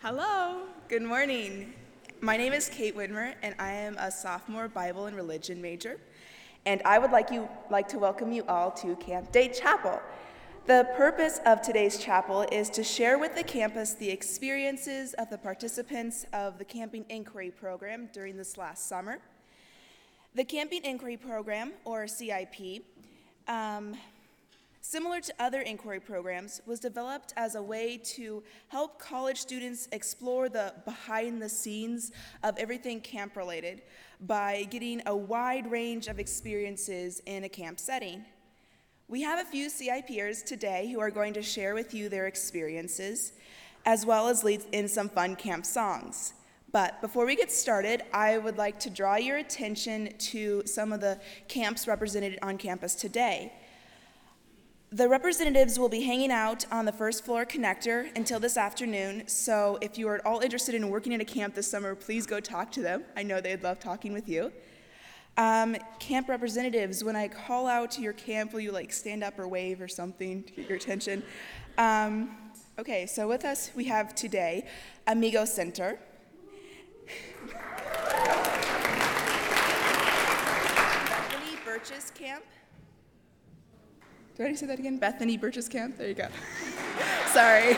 Hello, 0.00 0.60
good 0.88 1.02
morning. 1.02 1.74
My 2.20 2.36
name 2.36 2.52
is 2.52 2.68
Kate 2.68 2.96
Widmer, 2.96 3.34
and 3.42 3.52
I 3.58 3.72
am 3.72 3.96
a 3.98 4.12
sophomore 4.12 4.68
Bible 4.68 5.06
and 5.06 5.16
religion 5.16 5.60
major. 5.60 5.98
And 6.66 6.80
I 6.84 7.00
would 7.00 7.10
like, 7.10 7.32
you, 7.32 7.48
like 7.68 7.88
to 7.88 7.98
welcome 7.98 8.30
you 8.30 8.44
all 8.46 8.70
to 8.70 8.94
Camp 8.94 9.32
Day 9.32 9.48
Chapel. 9.48 10.00
The 10.66 10.86
purpose 10.96 11.40
of 11.44 11.62
today's 11.62 11.98
chapel 11.98 12.42
is 12.52 12.70
to 12.70 12.84
share 12.84 13.18
with 13.18 13.34
the 13.34 13.42
campus 13.42 13.94
the 13.94 14.08
experiences 14.08 15.14
of 15.14 15.30
the 15.30 15.38
participants 15.38 16.26
of 16.32 16.58
the 16.58 16.64
Camping 16.64 17.04
Inquiry 17.08 17.50
Program 17.50 18.08
during 18.12 18.36
this 18.36 18.56
last 18.56 18.86
summer. 18.86 19.18
The 20.36 20.44
Camping 20.44 20.84
Inquiry 20.84 21.16
Program, 21.16 21.72
or 21.84 22.06
CIP, 22.06 22.84
um, 23.48 23.96
similar 24.80 25.20
to 25.20 25.34
other 25.38 25.60
inquiry 25.60 26.00
programs, 26.00 26.60
was 26.66 26.80
developed 26.80 27.34
as 27.36 27.54
a 27.54 27.62
way 27.62 27.98
to 27.98 28.42
help 28.68 28.98
college 28.98 29.38
students 29.38 29.88
explore 29.92 30.48
the 30.48 30.74
behind 30.84 31.42
the 31.42 31.48
scenes 31.48 32.12
of 32.42 32.56
everything 32.58 33.00
camp 33.00 33.36
related 33.36 33.82
by 34.20 34.64
getting 34.70 35.02
a 35.06 35.16
wide 35.16 35.70
range 35.70 36.06
of 36.06 36.18
experiences 36.18 37.22
in 37.26 37.44
a 37.44 37.48
camp 37.48 37.78
setting. 37.78 38.24
We 39.08 39.22
have 39.22 39.40
a 39.40 39.50
few 39.50 39.68
CIPers 39.68 40.44
today 40.44 40.90
who 40.92 41.00
are 41.00 41.10
going 41.10 41.32
to 41.34 41.42
share 41.42 41.74
with 41.74 41.94
you 41.94 42.08
their 42.08 42.26
experiences, 42.26 43.32
as 43.86 44.04
well 44.04 44.28
as 44.28 44.44
lead 44.44 44.64
in 44.72 44.86
some 44.86 45.08
fun 45.08 45.34
camp 45.34 45.64
songs. 45.64 46.34
But 46.70 47.00
before 47.00 47.24
we 47.24 47.34
get 47.34 47.50
started, 47.50 48.02
I 48.12 48.36
would 48.36 48.58
like 48.58 48.78
to 48.80 48.90
draw 48.90 49.16
your 49.16 49.38
attention 49.38 50.12
to 50.18 50.62
some 50.66 50.92
of 50.92 51.00
the 51.00 51.18
camps 51.48 51.88
represented 51.88 52.38
on 52.42 52.58
campus 52.58 52.94
today. 52.94 53.52
The 54.90 55.06
representatives 55.06 55.78
will 55.78 55.90
be 55.90 56.00
hanging 56.00 56.30
out 56.30 56.64
on 56.72 56.86
the 56.86 56.92
first 56.92 57.22
floor 57.22 57.44
connector 57.44 58.08
until 58.16 58.40
this 58.40 58.56
afternoon, 58.56 59.28
so 59.28 59.78
if 59.82 59.98
you 59.98 60.08
are 60.08 60.14
at 60.14 60.24
all 60.24 60.40
interested 60.40 60.74
in 60.74 60.88
working 60.88 61.12
at 61.12 61.20
a 61.20 61.26
camp 61.26 61.54
this 61.54 61.70
summer, 61.70 61.94
please 61.94 62.26
go 62.26 62.40
talk 62.40 62.72
to 62.72 62.80
them. 62.80 63.04
I 63.14 63.22
know 63.22 63.38
they'd 63.38 63.62
love 63.62 63.80
talking 63.80 64.14
with 64.14 64.30
you. 64.30 64.50
Um, 65.36 65.76
camp 65.98 66.30
representatives, 66.30 67.04
when 67.04 67.16
I 67.16 67.28
call 67.28 67.66
out 67.66 67.90
to 67.92 68.00
your 68.00 68.14
camp, 68.14 68.54
will 68.54 68.60
you 68.60 68.72
like 68.72 68.90
stand 68.90 69.22
up 69.22 69.38
or 69.38 69.46
wave 69.46 69.82
or 69.82 69.88
something 69.88 70.42
to 70.44 70.52
get 70.54 70.70
your 70.70 70.78
attention? 70.78 71.22
Um, 71.76 72.38
okay, 72.78 73.04
so 73.04 73.28
with 73.28 73.44
us 73.44 73.70
we 73.76 73.84
have 73.84 74.14
today 74.14 74.66
Amigo 75.06 75.44
Center. 75.44 76.00
Bethany 81.04 81.58
Birches 81.62 82.10
Camp. 82.14 82.42
Did 84.38 84.46
I 84.46 84.54
say 84.54 84.66
that 84.66 84.78
again? 84.78 84.98
Bethany 84.98 85.36
Birches 85.36 85.68
Camp? 85.68 85.98
There 85.98 86.06
you 86.06 86.14
go. 86.14 86.28
Sorry. 87.32 87.76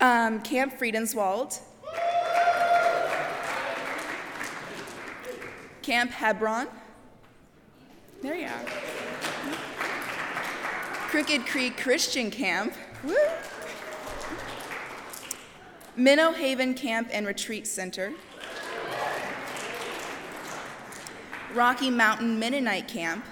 Um, 0.00 0.40
Camp 0.40 0.76
Friedenswald. 0.76 1.60
Camp 5.82 6.10
Hebron. 6.10 6.66
There 8.20 8.34
you 8.34 8.46
are. 8.46 8.64
Crooked 11.08 11.46
Creek 11.46 11.76
Christian 11.76 12.32
Camp. 12.32 12.74
Woo. 13.04 13.14
Menno 15.96 16.34
Haven 16.34 16.74
Camp 16.74 17.08
and 17.12 17.28
Retreat 17.28 17.68
Center. 17.68 18.12
Rocky 21.54 21.90
Mountain 21.90 22.40
Mennonite 22.40 22.88
Camp. 22.88 23.24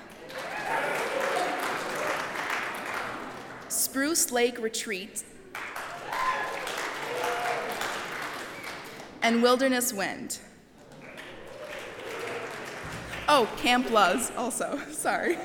Spruce 3.92 4.32
Lake 4.32 4.58
Retreat. 4.58 5.22
And 9.20 9.42
Wilderness 9.42 9.92
Wind. 9.92 10.38
Oh, 13.28 13.46
Camp 13.58 13.90
Luz 13.90 14.32
also. 14.34 14.80
Sorry. 14.92 15.36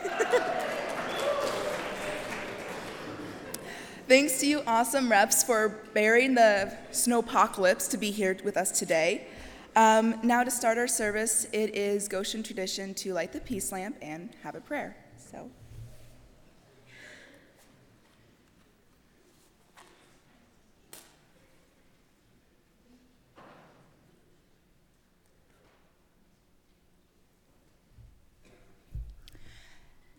Thanks 4.08 4.40
to 4.40 4.48
you, 4.48 4.64
awesome 4.66 5.12
reps, 5.12 5.44
for 5.44 5.84
bearing 5.94 6.34
the 6.34 6.74
snowpocalypse 6.94 7.92
to 7.92 7.98
be 7.98 8.12
here 8.12 8.38
with 8.46 8.56
us 8.56 8.72
today. 8.72 9.28
Um, 9.76 10.22
now, 10.24 10.46
to 10.46 10.52
start 10.52 10.78
our 10.78 10.88
service, 10.88 11.48
it 11.52 11.76
is 11.76 12.08
Goshen 12.08 12.44
tradition 12.44 12.94
to 12.94 13.14
light 13.14 13.34
the 13.34 13.42
peace 13.42 13.74
lamp 13.74 13.98
and 14.02 14.30
have 14.44 14.56
a 14.56 14.62
prayer. 14.62 14.96
So. 15.18 15.52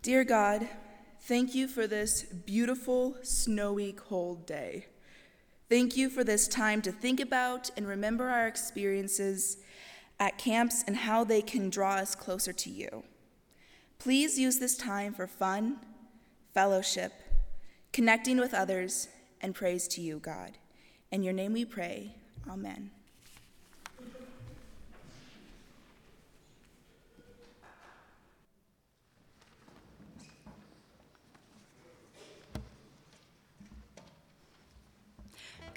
Dear 0.00 0.22
God, 0.22 0.68
thank 1.22 1.56
you 1.56 1.66
for 1.66 1.88
this 1.88 2.22
beautiful, 2.22 3.16
snowy, 3.22 3.92
cold 3.92 4.46
day. 4.46 4.86
Thank 5.68 5.96
you 5.96 6.08
for 6.08 6.22
this 6.22 6.46
time 6.46 6.80
to 6.82 6.92
think 6.92 7.18
about 7.18 7.70
and 7.76 7.86
remember 7.86 8.28
our 8.28 8.46
experiences 8.46 9.56
at 10.20 10.38
camps 10.38 10.84
and 10.86 10.96
how 10.96 11.24
they 11.24 11.42
can 11.42 11.68
draw 11.68 11.96
us 11.96 12.14
closer 12.14 12.52
to 12.52 12.70
you. 12.70 13.02
Please 13.98 14.38
use 14.38 14.60
this 14.60 14.76
time 14.76 15.12
for 15.12 15.26
fun, 15.26 15.78
fellowship, 16.54 17.12
connecting 17.92 18.38
with 18.38 18.54
others, 18.54 19.08
and 19.40 19.52
praise 19.52 19.88
to 19.88 20.00
you, 20.00 20.20
God. 20.20 20.52
In 21.10 21.24
your 21.24 21.34
name 21.34 21.52
we 21.52 21.64
pray. 21.64 22.14
Amen. 22.48 22.92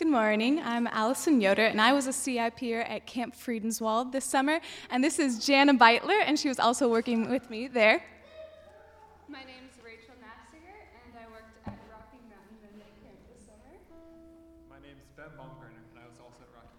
Good 0.01 0.09
morning. 0.09 0.59
I'm 0.59 0.87
Allison 0.87 1.39
Yoder, 1.41 1.67
and 1.67 1.79
I 1.79 1.93
was 1.93 2.07
a 2.07 2.09
CIPer 2.09 2.89
at 2.89 3.05
Camp 3.05 3.35
Friedenswald 3.35 4.11
this 4.11 4.25
summer. 4.25 4.59
And 4.89 5.03
this 5.03 5.19
is 5.19 5.45
Jana 5.45 5.75
Beitler, 5.75 6.23
and 6.25 6.39
she 6.39 6.47
was 6.47 6.57
also 6.57 6.89
working 6.89 7.29
with 7.29 7.51
me 7.51 7.67
there. 7.67 8.03
My 9.29 9.41
name 9.41 9.61
is 9.69 9.77
Rachel 9.85 10.15
Nafziger, 10.17 10.73
and 11.05 11.13
I 11.15 11.29
worked 11.29 11.53
at 11.67 11.77
Rocky 11.91 12.17
Mountain 12.33 12.57
Mennonite 12.63 12.97
Camp 13.03 13.15
this 13.31 13.45
summer. 13.45 13.77
My 14.71 14.79
name 14.79 14.97
is 14.97 15.05
Ben 15.15 15.27
Baumgartner, 15.37 15.85
and 15.93 15.99
I 16.03 16.07
was 16.09 16.17
also 16.17 16.41
at 16.41 16.51
Rocky 16.57 16.77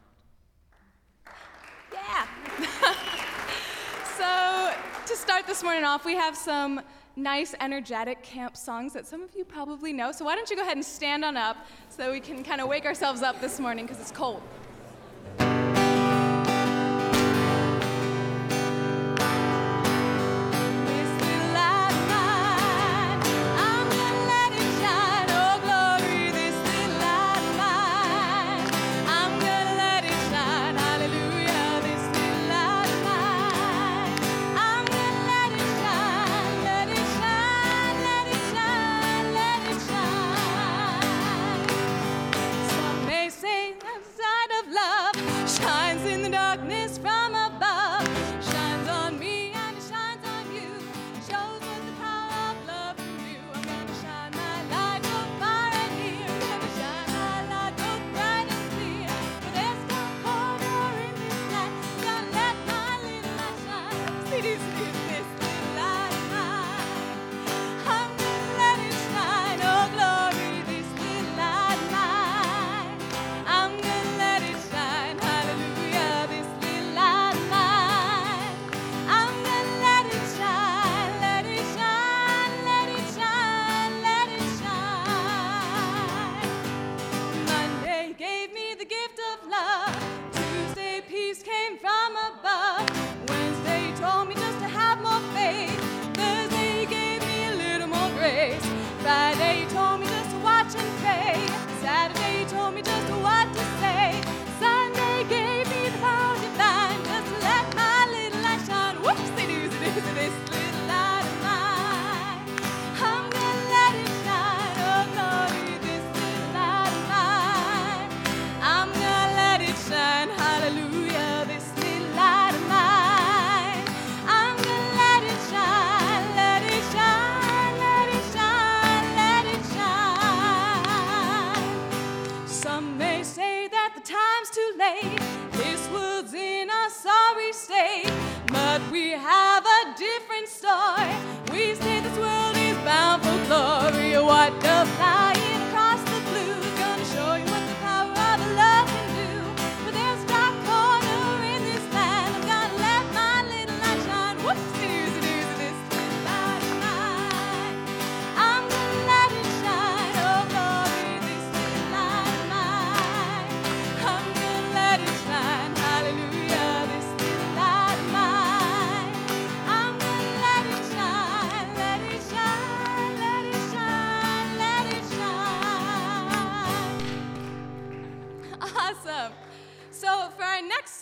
Mountain. 1.22 1.46
Yeah. 1.94 2.26
so, 4.18 4.74
to 5.06 5.16
start 5.16 5.46
this 5.46 5.62
morning 5.62 5.84
off, 5.84 6.04
we 6.04 6.16
have 6.16 6.36
some 6.36 6.80
nice, 7.16 7.54
energetic 7.60 8.22
camp 8.22 8.56
songs 8.56 8.92
that 8.92 9.06
some 9.06 9.22
of 9.22 9.34
you 9.36 9.44
probably 9.44 9.92
know. 9.92 10.12
So, 10.12 10.24
why 10.24 10.34
don't 10.34 10.48
you 10.50 10.56
go 10.56 10.62
ahead 10.62 10.76
and 10.76 10.84
stand 10.84 11.24
on 11.24 11.36
up 11.36 11.56
so 11.90 12.02
that 12.02 12.12
we 12.12 12.20
can 12.20 12.42
kind 12.42 12.60
of 12.60 12.68
wake 12.68 12.84
ourselves 12.84 13.22
up 13.22 13.40
this 13.40 13.60
morning 13.60 13.86
because 13.86 14.00
it's 14.00 14.12
cold. 14.12 14.42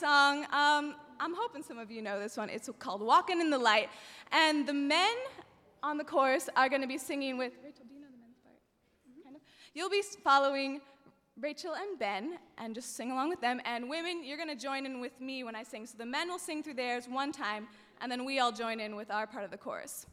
Song. 0.01 0.45
Um, 0.45 0.95
I'm 1.21 1.35
hoping 1.35 1.63
some 1.63 1.79
of 1.79 1.91
you 1.91 2.01
know 2.01 2.19
this 2.19 2.37
one. 2.37 2.49
It's 2.49 2.71
called 2.79 3.03
Walking 3.03 3.41
in 3.41 3.51
the 3.51 3.59
Light. 3.59 3.91
And 4.33 4.67
the 4.67 4.73
men 4.73 5.15
on 5.83 5.99
the 5.99 6.05
chorus 6.05 6.49
are 6.57 6.69
going 6.69 6.81
to 6.81 6.89
be 6.89 6.97
singing 6.97 7.37
with. 7.37 7.53
Rachel, 7.63 7.85
do 7.87 7.95
you 7.95 8.01
know 8.01 8.07
the 8.11 8.19
men's 8.19 8.37
part? 8.43 8.57
Kind 9.25 9.37
of. 9.37 9.43
You'll 9.75 9.91
be 9.91 10.03
following 10.25 10.81
Rachel 11.39 11.75
and 11.75 11.99
Ben 11.99 12.39
and 12.57 12.75
just 12.75 12.97
sing 12.97 13.13
along 13.13 13.29
with 13.29 13.41
them. 13.41 13.61
And 13.67 13.91
women, 13.91 14.25
you're 14.25 14.39
going 14.39 14.49
to 14.49 14.63
join 14.63 14.87
in 14.87 15.01
with 15.01 15.21
me 15.21 15.45
when 15.45 15.55
I 15.55 15.63
sing. 15.63 15.87
So 15.87 15.97
the 15.99 16.07
men 16.07 16.29
will 16.29 16.39
sing 16.39 16.63
through 16.63 16.75
theirs 16.75 17.07
one 17.07 17.33
time, 17.33 17.69
and 18.01 18.11
then 18.11 18.25
we 18.25 18.41
all 18.41 18.53
join 18.53 18.81
in 18.81 18.97
with 18.97 19.11
our 19.11 19.27
part 19.27 19.45
of 19.45 19.51
the 19.51 19.59
chorus. 19.59 20.07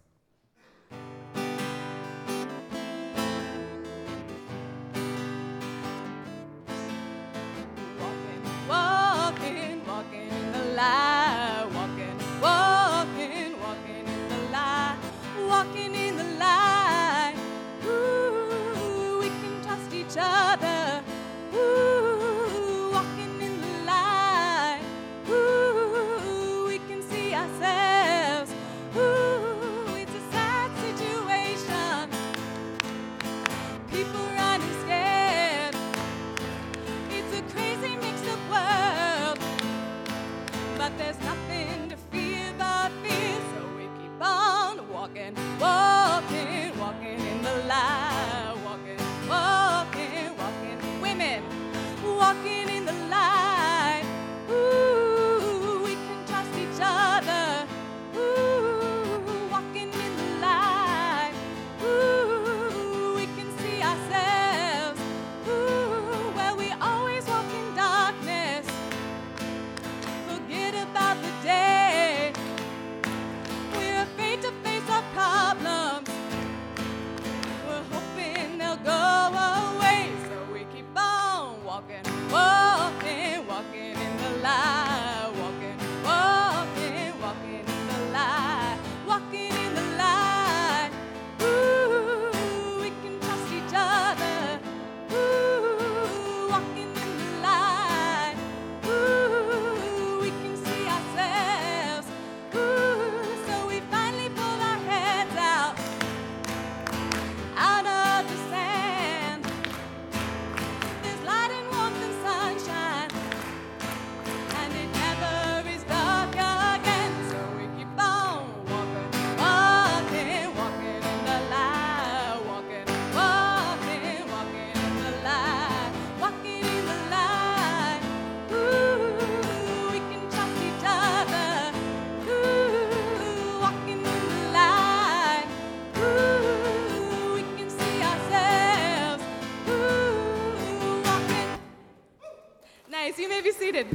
Be 143.48 143.54
seated. 143.54 143.88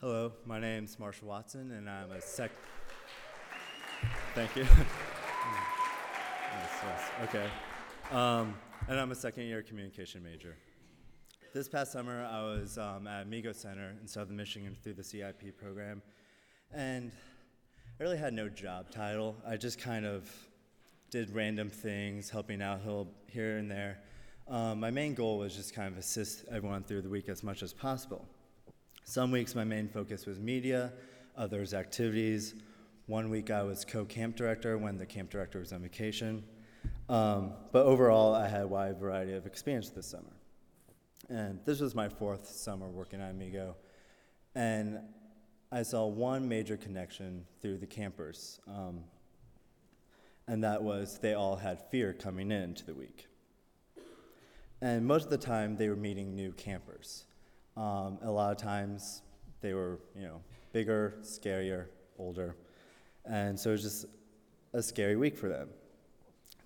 Hello, 0.00 0.32
my 0.46 0.58
name's 0.58 0.98
Marshal 0.98 1.28
Watson, 1.28 1.72
and 1.72 1.90
I'm 1.90 2.10
a 2.10 2.22
sec. 2.22 2.50
Thank 4.34 4.56
you. 4.56 4.62
yes, 4.62 4.78
yes, 6.82 7.02
okay. 7.24 7.50
Um, 8.12 8.54
and 8.88 8.98
I'm 8.98 9.12
a 9.12 9.14
second 9.14 9.42
year 9.42 9.62
communication 9.62 10.22
major. 10.22 10.56
This 11.52 11.68
past 11.68 11.92
summer, 11.92 12.24
I 12.24 12.40
was 12.40 12.78
um, 12.78 13.06
at 13.06 13.24
Amigo 13.24 13.52
Center 13.52 13.94
in 14.00 14.08
Southern 14.08 14.36
Michigan 14.36 14.74
through 14.82 14.94
the 14.94 15.04
CIP 15.04 15.58
program, 15.58 16.00
and 16.72 17.12
I 18.00 18.02
really 18.02 18.16
had 18.16 18.32
no 18.32 18.48
job 18.48 18.90
title. 18.90 19.36
I 19.46 19.58
just 19.58 19.78
kind 19.78 20.06
of 20.06 20.30
did 21.10 21.28
random 21.34 21.68
things, 21.68 22.30
helping 22.30 22.62
out 22.62 22.80
here 23.26 23.58
and 23.58 23.70
there. 23.70 23.98
Um, 24.50 24.80
my 24.80 24.90
main 24.90 25.14
goal 25.14 25.38
was 25.38 25.54
just 25.54 25.74
kind 25.74 25.92
of 25.92 25.96
assist 25.96 26.44
everyone 26.50 26.82
through 26.82 27.02
the 27.02 27.08
week 27.08 27.28
as 27.28 27.44
much 27.44 27.62
as 27.62 27.72
possible. 27.72 28.26
Some 29.04 29.30
weeks 29.30 29.54
my 29.54 29.62
main 29.62 29.88
focus 29.88 30.26
was 30.26 30.40
media, 30.40 30.92
others 31.36 31.72
activities. 31.72 32.56
One 33.06 33.30
week 33.30 33.52
I 33.52 33.62
was 33.62 33.84
co-camp 33.84 34.34
director 34.34 34.76
when 34.76 34.98
the 34.98 35.06
camp 35.06 35.30
director 35.30 35.60
was 35.60 35.72
on 35.72 35.82
vacation. 35.82 36.42
Um, 37.08 37.52
but 37.70 37.86
overall, 37.86 38.34
I 38.34 38.48
had 38.48 38.62
a 38.62 38.66
wide 38.66 38.98
variety 38.98 39.34
of 39.34 39.46
experience 39.46 39.90
this 39.90 40.06
summer. 40.06 40.32
And 41.28 41.60
this 41.64 41.80
was 41.80 41.94
my 41.94 42.08
fourth 42.08 42.48
summer 42.48 42.88
working 42.88 43.20
at 43.20 43.30
Amigo. 43.30 43.76
And 44.56 44.98
I 45.70 45.84
saw 45.84 46.08
one 46.08 46.48
major 46.48 46.76
connection 46.76 47.46
through 47.62 47.78
the 47.78 47.86
campers, 47.86 48.58
um, 48.66 49.04
and 50.48 50.64
that 50.64 50.82
was 50.82 51.20
they 51.20 51.34
all 51.34 51.54
had 51.54 51.88
fear 51.92 52.12
coming 52.12 52.50
into 52.50 52.84
the 52.84 52.94
week. 52.94 53.29
And 54.82 55.06
most 55.06 55.24
of 55.24 55.30
the 55.30 55.38
time, 55.38 55.76
they 55.76 55.88
were 55.88 55.96
meeting 55.96 56.34
new 56.34 56.52
campers. 56.52 57.26
Um, 57.76 58.18
a 58.22 58.30
lot 58.30 58.50
of 58.50 58.56
times, 58.56 59.22
they 59.60 59.74
were, 59.74 60.00
you 60.16 60.22
know, 60.22 60.40
bigger, 60.72 61.18
scarier, 61.22 61.86
older, 62.18 62.56
and 63.24 63.58
so 63.58 63.70
it 63.70 63.72
was 63.72 63.82
just 63.82 64.06
a 64.72 64.82
scary 64.82 65.16
week 65.16 65.36
for 65.36 65.48
them. 65.48 65.68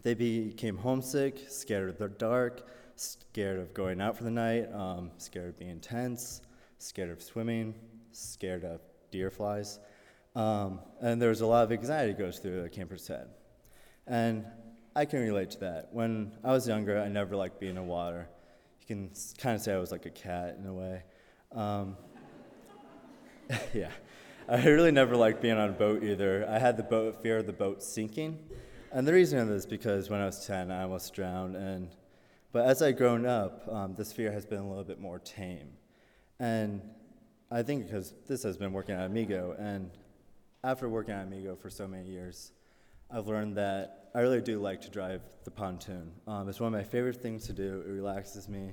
They 0.02 0.14
became 0.14 0.76
homesick, 0.76 1.46
scared 1.48 1.88
of 1.88 1.98
the 1.98 2.08
dark, 2.08 2.68
scared 2.96 3.58
of 3.58 3.74
going 3.74 4.00
out 4.00 4.16
for 4.16 4.24
the 4.24 4.30
night, 4.30 4.72
um, 4.72 5.10
scared 5.16 5.48
of 5.48 5.58
being 5.58 5.80
tense, 5.80 6.42
scared 6.78 7.10
of 7.10 7.22
swimming, 7.22 7.74
scared 8.12 8.64
of 8.64 8.80
deer 9.10 9.30
flies. 9.30 9.80
Um, 10.36 10.80
and 11.00 11.20
there 11.20 11.30
was 11.30 11.40
a 11.40 11.46
lot 11.46 11.64
of 11.64 11.72
anxiety 11.72 12.12
goes 12.12 12.38
through 12.38 12.62
the 12.62 12.68
camper's 12.68 13.06
head. 13.06 13.28
And 14.06 14.44
I 14.96 15.04
can 15.06 15.20
relate 15.20 15.50
to 15.52 15.60
that. 15.60 15.88
When 15.92 16.30
I 16.44 16.52
was 16.52 16.68
younger, 16.68 17.00
I 17.00 17.08
never 17.08 17.34
liked 17.34 17.58
being 17.58 17.76
in 17.76 17.86
water. 17.86 18.28
You 18.80 18.86
can 18.86 19.10
kind 19.38 19.56
of 19.56 19.62
say 19.62 19.74
I 19.74 19.78
was 19.78 19.90
like 19.90 20.06
a 20.06 20.10
cat 20.10 20.56
in 20.60 20.66
a 20.66 20.72
way. 20.72 21.02
Um, 21.52 21.96
yeah. 23.74 23.90
I 24.48 24.64
really 24.66 24.92
never 24.92 25.16
liked 25.16 25.42
being 25.42 25.56
on 25.56 25.70
a 25.70 25.72
boat 25.72 26.04
either. 26.04 26.46
I 26.48 26.58
had 26.58 26.76
the 26.76 26.84
boat 26.84 27.22
fear 27.22 27.38
of 27.38 27.46
the 27.46 27.52
boat 27.52 27.82
sinking. 27.82 28.38
And 28.92 29.08
the 29.08 29.12
reason 29.12 29.40
of 29.40 29.48
this 29.48 29.62
is 29.62 29.66
because 29.66 30.10
when 30.10 30.20
I 30.20 30.26
was 30.26 30.46
10, 30.46 30.70
I 30.70 30.82
almost 30.82 31.12
drowned. 31.12 31.56
And, 31.56 31.88
but 32.52 32.64
as 32.66 32.80
I've 32.80 32.96
grown 32.96 33.26
up, 33.26 33.66
um, 33.72 33.94
this 33.96 34.12
fear 34.12 34.30
has 34.30 34.46
been 34.46 34.60
a 34.60 34.68
little 34.68 34.84
bit 34.84 35.00
more 35.00 35.18
tame. 35.18 35.70
And 36.38 36.82
I 37.50 37.62
think 37.62 37.86
because 37.86 38.14
this 38.28 38.44
has 38.44 38.56
been 38.56 38.72
working 38.72 38.94
at 38.94 39.06
Amigo, 39.06 39.56
and 39.58 39.90
after 40.62 40.88
working 40.88 41.14
at 41.14 41.24
Amigo 41.24 41.56
for 41.56 41.70
so 41.70 41.88
many 41.88 42.08
years, 42.08 42.52
I've 43.10 43.26
learned 43.26 43.56
that 43.56 44.10
I 44.14 44.20
really 44.20 44.40
do 44.40 44.58
like 44.58 44.80
to 44.82 44.90
drive 44.90 45.22
the 45.44 45.50
pontoon. 45.50 46.12
Um, 46.26 46.48
it's 46.48 46.60
one 46.60 46.72
of 46.72 46.78
my 46.78 46.84
favorite 46.84 47.20
things 47.20 47.46
to 47.46 47.52
do. 47.52 47.82
It 47.86 47.90
relaxes 47.90 48.48
me. 48.48 48.72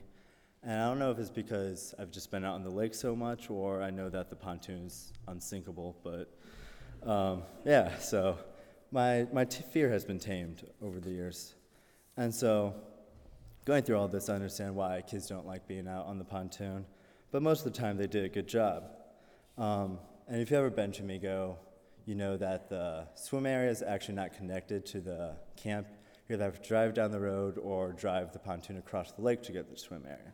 And 0.63 0.79
I 0.79 0.87
don't 0.87 0.99
know 0.99 1.11
if 1.11 1.17
it's 1.19 1.29
because 1.29 1.95
I've 1.97 2.11
just 2.11 2.29
been 2.31 2.45
out 2.45 2.55
on 2.55 2.63
the 2.63 2.69
lake 2.69 2.93
so 2.93 3.15
much 3.15 3.49
or 3.49 3.81
I 3.81 3.89
know 3.89 4.09
that 4.09 4.29
the 4.29 4.35
pontoon's 4.35 5.13
unsinkable, 5.27 5.97
but 6.03 7.09
um, 7.09 7.43
yeah, 7.65 7.97
so 7.97 8.37
my, 8.91 9.27
my 9.33 9.45
t- 9.45 9.63
fear 9.71 9.89
has 9.89 10.05
been 10.05 10.19
tamed 10.19 10.67
over 10.81 10.99
the 10.99 11.09
years. 11.09 11.55
And 12.17 12.33
so 12.33 12.75
Going 13.63 13.83
through 13.83 13.97
all 13.97 14.07
this, 14.07 14.27
I 14.27 14.33
understand 14.33 14.75
why 14.75 15.03
kids 15.07 15.27
don't 15.27 15.45
like 15.45 15.67
being 15.67 15.87
out 15.87 16.07
on 16.07 16.17
the 16.17 16.23
pontoon, 16.23 16.83
but 17.29 17.43
most 17.43 17.63
of 17.63 17.71
the 17.71 17.79
time 17.79 17.95
they 17.95 18.07
did 18.07 18.25
a 18.25 18.29
good 18.29 18.47
job. 18.47 18.85
Um, 19.55 19.99
and 20.27 20.41
if 20.41 20.49
you've 20.49 20.57
ever 20.57 20.71
been 20.71 20.91
to 20.93 21.03
Amigo, 21.03 21.59
you 22.05 22.15
know 22.15 22.37
that 22.37 22.69
the 22.69 23.07
swim 23.15 23.45
area 23.45 23.69
is 23.69 23.81
actually 23.81 24.15
not 24.15 24.33
connected 24.33 24.85
to 24.87 25.01
the 25.01 25.35
camp. 25.55 25.87
You 26.27 26.35
either 26.35 26.45
have 26.45 26.61
to 26.61 26.67
drive 26.67 26.93
down 26.93 27.11
the 27.11 27.19
road 27.19 27.57
or 27.57 27.91
drive 27.93 28.33
the 28.33 28.39
pontoon 28.39 28.77
across 28.77 29.11
the 29.11 29.21
lake 29.21 29.43
to 29.43 29.51
get 29.51 29.67
to 29.67 29.73
the 29.73 29.79
swim 29.79 30.05
area. 30.05 30.33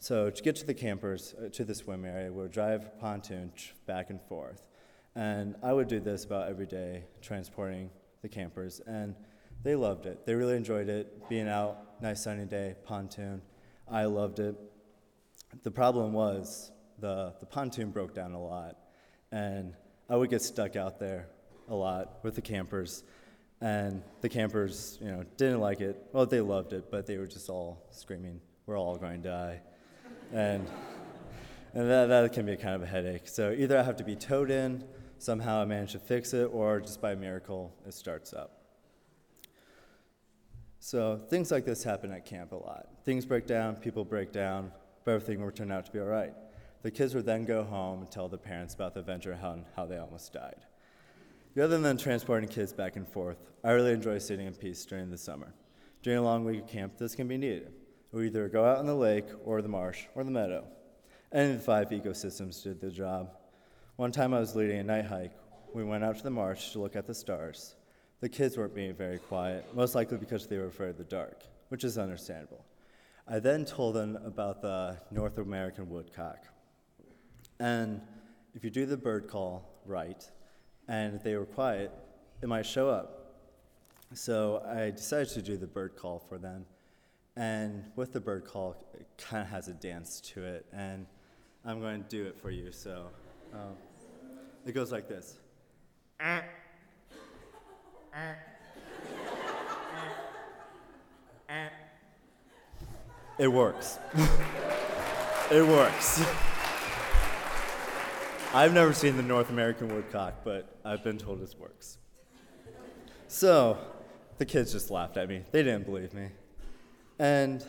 So 0.00 0.30
to 0.30 0.42
get 0.42 0.54
to 0.56 0.66
the 0.66 0.74
campers, 0.74 1.34
uh, 1.34 1.48
to 1.50 1.64
the 1.64 1.74
swim 1.74 2.04
area, 2.04 2.32
we'll 2.32 2.48
drive 2.48 2.98
pontoon 3.00 3.52
back 3.86 4.10
and 4.10 4.20
forth. 4.22 4.68
And 5.16 5.56
I 5.62 5.72
would 5.72 5.88
do 5.88 5.98
this 5.98 6.24
about 6.24 6.48
every 6.48 6.66
day, 6.66 7.04
transporting 7.20 7.90
the 8.22 8.28
campers, 8.28 8.80
and 8.86 9.16
they 9.64 9.74
loved 9.74 10.06
it. 10.06 10.24
They 10.24 10.34
really 10.34 10.56
enjoyed 10.56 10.88
it, 10.88 11.28
being 11.28 11.48
out, 11.48 12.00
nice 12.00 12.22
sunny 12.22 12.44
day, 12.44 12.76
pontoon. 12.84 13.42
I 13.90 14.04
loved 14.04 14.38
it. 14.38 14.54
The 15.64 15.70
problem 15.70 16.12
was 16.12 16.70
the, 17.00 17.34
the 17.40 17.46
pontoon 17.46 17.90
broke 17.90 18.14
down 18.14 18.32
a 18.32 18.40
lot, 18.40 18.76
and 19.32 19.74
I 20.08 20.16
would 20.16 20.30
get 20.30 20.42
stuck 20.42 20.74
out 20.76 20.98
there 20.98 21.28
a 21.68 21.74
lot 21.74 22.20
with 22.22 22.34
the 22.34 22.42
campers. 22.42 23.04
And 23.60 24.02
the 24.20 24.28
campers, 24.28 24.98
you 25.00 25.08
know, 25.08 25.24
didn't 25.36 25.60
like 25.60 25.80
it. 25.80 26.00
Well, 26.12 26.26
they 26.26 26.40
loved 26.40 26.72
it, 26.72 26.90
but 26.90 27.06
they 27.06 27.18
were 27.18 27.26
just 27.26 27.50
all 27.50 27.86
screaming, 27.90 28.40
"We're 28.66 28.78
all 28.78 28.96
going 28.96 29.22
to 29.22 29.28
die," 29.28 29.60
and 30.32 30.64
and 31.74 31.90
that, 31.90 32.06
that 32.06 32.32
can 32.32 32.46
be 32.46 32.56
kind 32.56 32.74
of 32.74 32.82
a 32.82 32.86
headache. 32.86 33.26
So 33.26 33.50
either 33.50 33.76
I 33.76 33.82
have 33.82 33.96
to 33.96 34.04
be 34.04 34.14
towed 34.14 34.50
in, 34.50 34.84
somehow 35.18 35.60
I 35.60 35.64
manage 35.64 35.92
to 35.92 35.98
fix 35.98 36.32
it, 36.34 36.44
or 36.52 36.80
just 36.80 37.00
by 37.00 37.14
miracle 37.16 37.74
it 37.86 37.94
starts 37.94 38.32
up. 38.32 38.62
So 40.78 41.20
things 41.28 41.50
like 41.50 41.64
this 41.64 41.82
happen 41.82 42.12
at 42.12 42.24
camp 42.24 42.52
a 42.52 42.56
lot. 42.56 42.88
Things 43.04 43.26
break 43.26 43.46
down, 43.46 43.76
people 43.76 44.04
break 44.04 44.32
down, 44.32 44.70
but 45.04 45.12
everything 45.12 45.42
will 45.42 45.50
turn 45.50 45.72
out 45.72 45.84
to 45.86 45.92
be 45.92 45.98
all 45.98 46.06
right. 46.06 46.32
The 46.82 46.90
kids 46.90 47.14
would 47.14 47.26
then 47.26 47.44
go 47.44 47.64
home 47.64 48.00
and 48.00 48.10
tell 48.10 48.28
the 48.28 48.38
parents 48.38 48.74
about 48.74 48.94
the 48.94 49.00
adventure 49.00 49.32
and 49.32 49.64
how 49.74 49.86
they 49.86 49.98
almost 49.98 50.32
died. 50.32 50.60
Other 51.60 51.78
than 51.78 51.96
transporting 51.96 52.48
kids 52.48 52.72
back 52.72 52.94
and 52.94 53.08
forth, 53.08 53.38
I 53.64 53.72
really 53.72 53.92
enjoy 53.92 54.18
sitting 54.18 54.46
in 54.46 54.54
peace 54.54 54.84
during 54.84 55.10
the 55.10 55.18
summer. 55.18 55.52
During 56.02 56.20
a 56.20 56.22
long 56.22 56.44
week 56.44 56.62
of 56.62 56.68
camp, 56.68 56.96
this 56.96 57.16
can 57.16 57.26
be 57.26 57.36
needed. 57.36 57.72
We 58.12 58.26
either 58.26 58.48
go 58.48 58.64
out 58.64 58.78
on 58.78 58.86
the 58.86 58.94
lake 58.94 59.26
or 59.44 59.60
the 59.60 59.68
marsh 59.68 60.04
or 60.14 60.22
the 60.22 60.30
meadow. 60.30 60.64
Any 61.32 61.50
of 61.50 61.56
the 61.58 61.64
five 61.64 61.90
ecosystems 61.90 62.62
did 62.62 62.80
the 62.80 62.90
job. 62.90 63.32
One 63.96 64.12
time 64.12 64.32
I 64.32 64.38
was 64.38 64.54
leading 64.54 64.78
a 64.78 64.84
night 64.84 65.06
hike. 65.06 65.36
We 65.74 65.82
went 65.82 66.04
out 66.04 66.16
to 66.18 66.22
the 66.22 66.30
marsh 66.30 66.70
to 66.72 66.78
look 66.78 66.94
at 66.94 67.06
the 67.06 67.14
stars. 67.14 67.74
The 68.20 68.28
kids 68.28 68.56
weren't 68.56 68.74
being 68.74 68.94
very 68.94 69.18
quiet, 69.18 69.66
most 69.74 69.96
likely 69.96 70.16
because 70.16 70.46
they 70.46 70.58
were 70.58 70.66
afraid 70.66 70.90
of 70.90 70.98
the 70.98 71.04
dark, 71.04 71.42
which 71.70 71.82
is 71.82 71.98
understandable. 71.98 72.64
I 73.26 73.40
then 73.40 73.64
told 73.64 73.96
them 73.96 74.16
about 74.24 74.62
the 74.62 74.96
North 75.10 75.38
American 75.38 75.90
woodcock. 75.90 76.46
And 77.60 78.00
if 78.54 78.64
you 78.64 78.70
do 78.70 78.86
the 78.86 78.96
bird 78.96 79.28
call 79.28 79.68
right, 79.84 80.28
and 80.88 81.20
they 81.22 81.36
were 81.36 81.46
quiet, 81.46 81.92
it 82.42 82.48
might 82.48 82.66
show 82.66 82.88
up. 82.88 83.34
So 84.14 84.62
I 84.66 84.90
decided 84.90 85.28
to 85.30 85.42
do 85.42 85.56
the 85.56 85.66
bird 85.66 85.96
call 85.96 86.18
for 86.18 86.38
them. 86.38 86.64
And 87.36 87.84
with 87.94 88.12
the 88.12 88.20
bird 88.20 88.44
call, 88.44 88.76
it 88.94 89.06
kind 89.18 89.42
of 89.42 89.48
has 89.50 89.68
a 89.68 89.74
dance 89.74 90.20
to 90.32 90.44
it. 90.44 90.66
And 90.72 91.06
I'm 91.64 91.80
going 91.80 92.02
to 92.02 92.08
do 92.08 92.24
it 92.26 92.36
for 92.40 92.50
you. 92.50 92.72
So 92.72 93.06
um, 93.52 93.76
it 94.66 94.72
goes 94.72 94.90
like 94.90 95.08
this. 95.08 95.36
It 103.38 103.46
works. 103.46 103.98
it 105.50 105.64
works. 105.64 106.24
I've 108.54 108.72
never 108.72 108.94
seen 108.94 109.18
the 109.18 109.22
North 109.22 109.50
American 109.50 109.88
woodcock, 109.88 110.36
but 110.42 110.78
I've 110.82 111.04
been 111.04 111.18
told 111.18 111.42
it 111.42 111.54
works. 111.58 111.98
So 113.26 113.76
the 114.38 114.46
kids 114.46 114.72
just 114.72 114.90
laughed 114.90 115.18
at 115.18 115.28
me. 115.28 115.42
They 115.52 115.62
didn't 115.62 115.84
believe 115.84 116.14
me. 116.14 116.28
And 117.18 117.62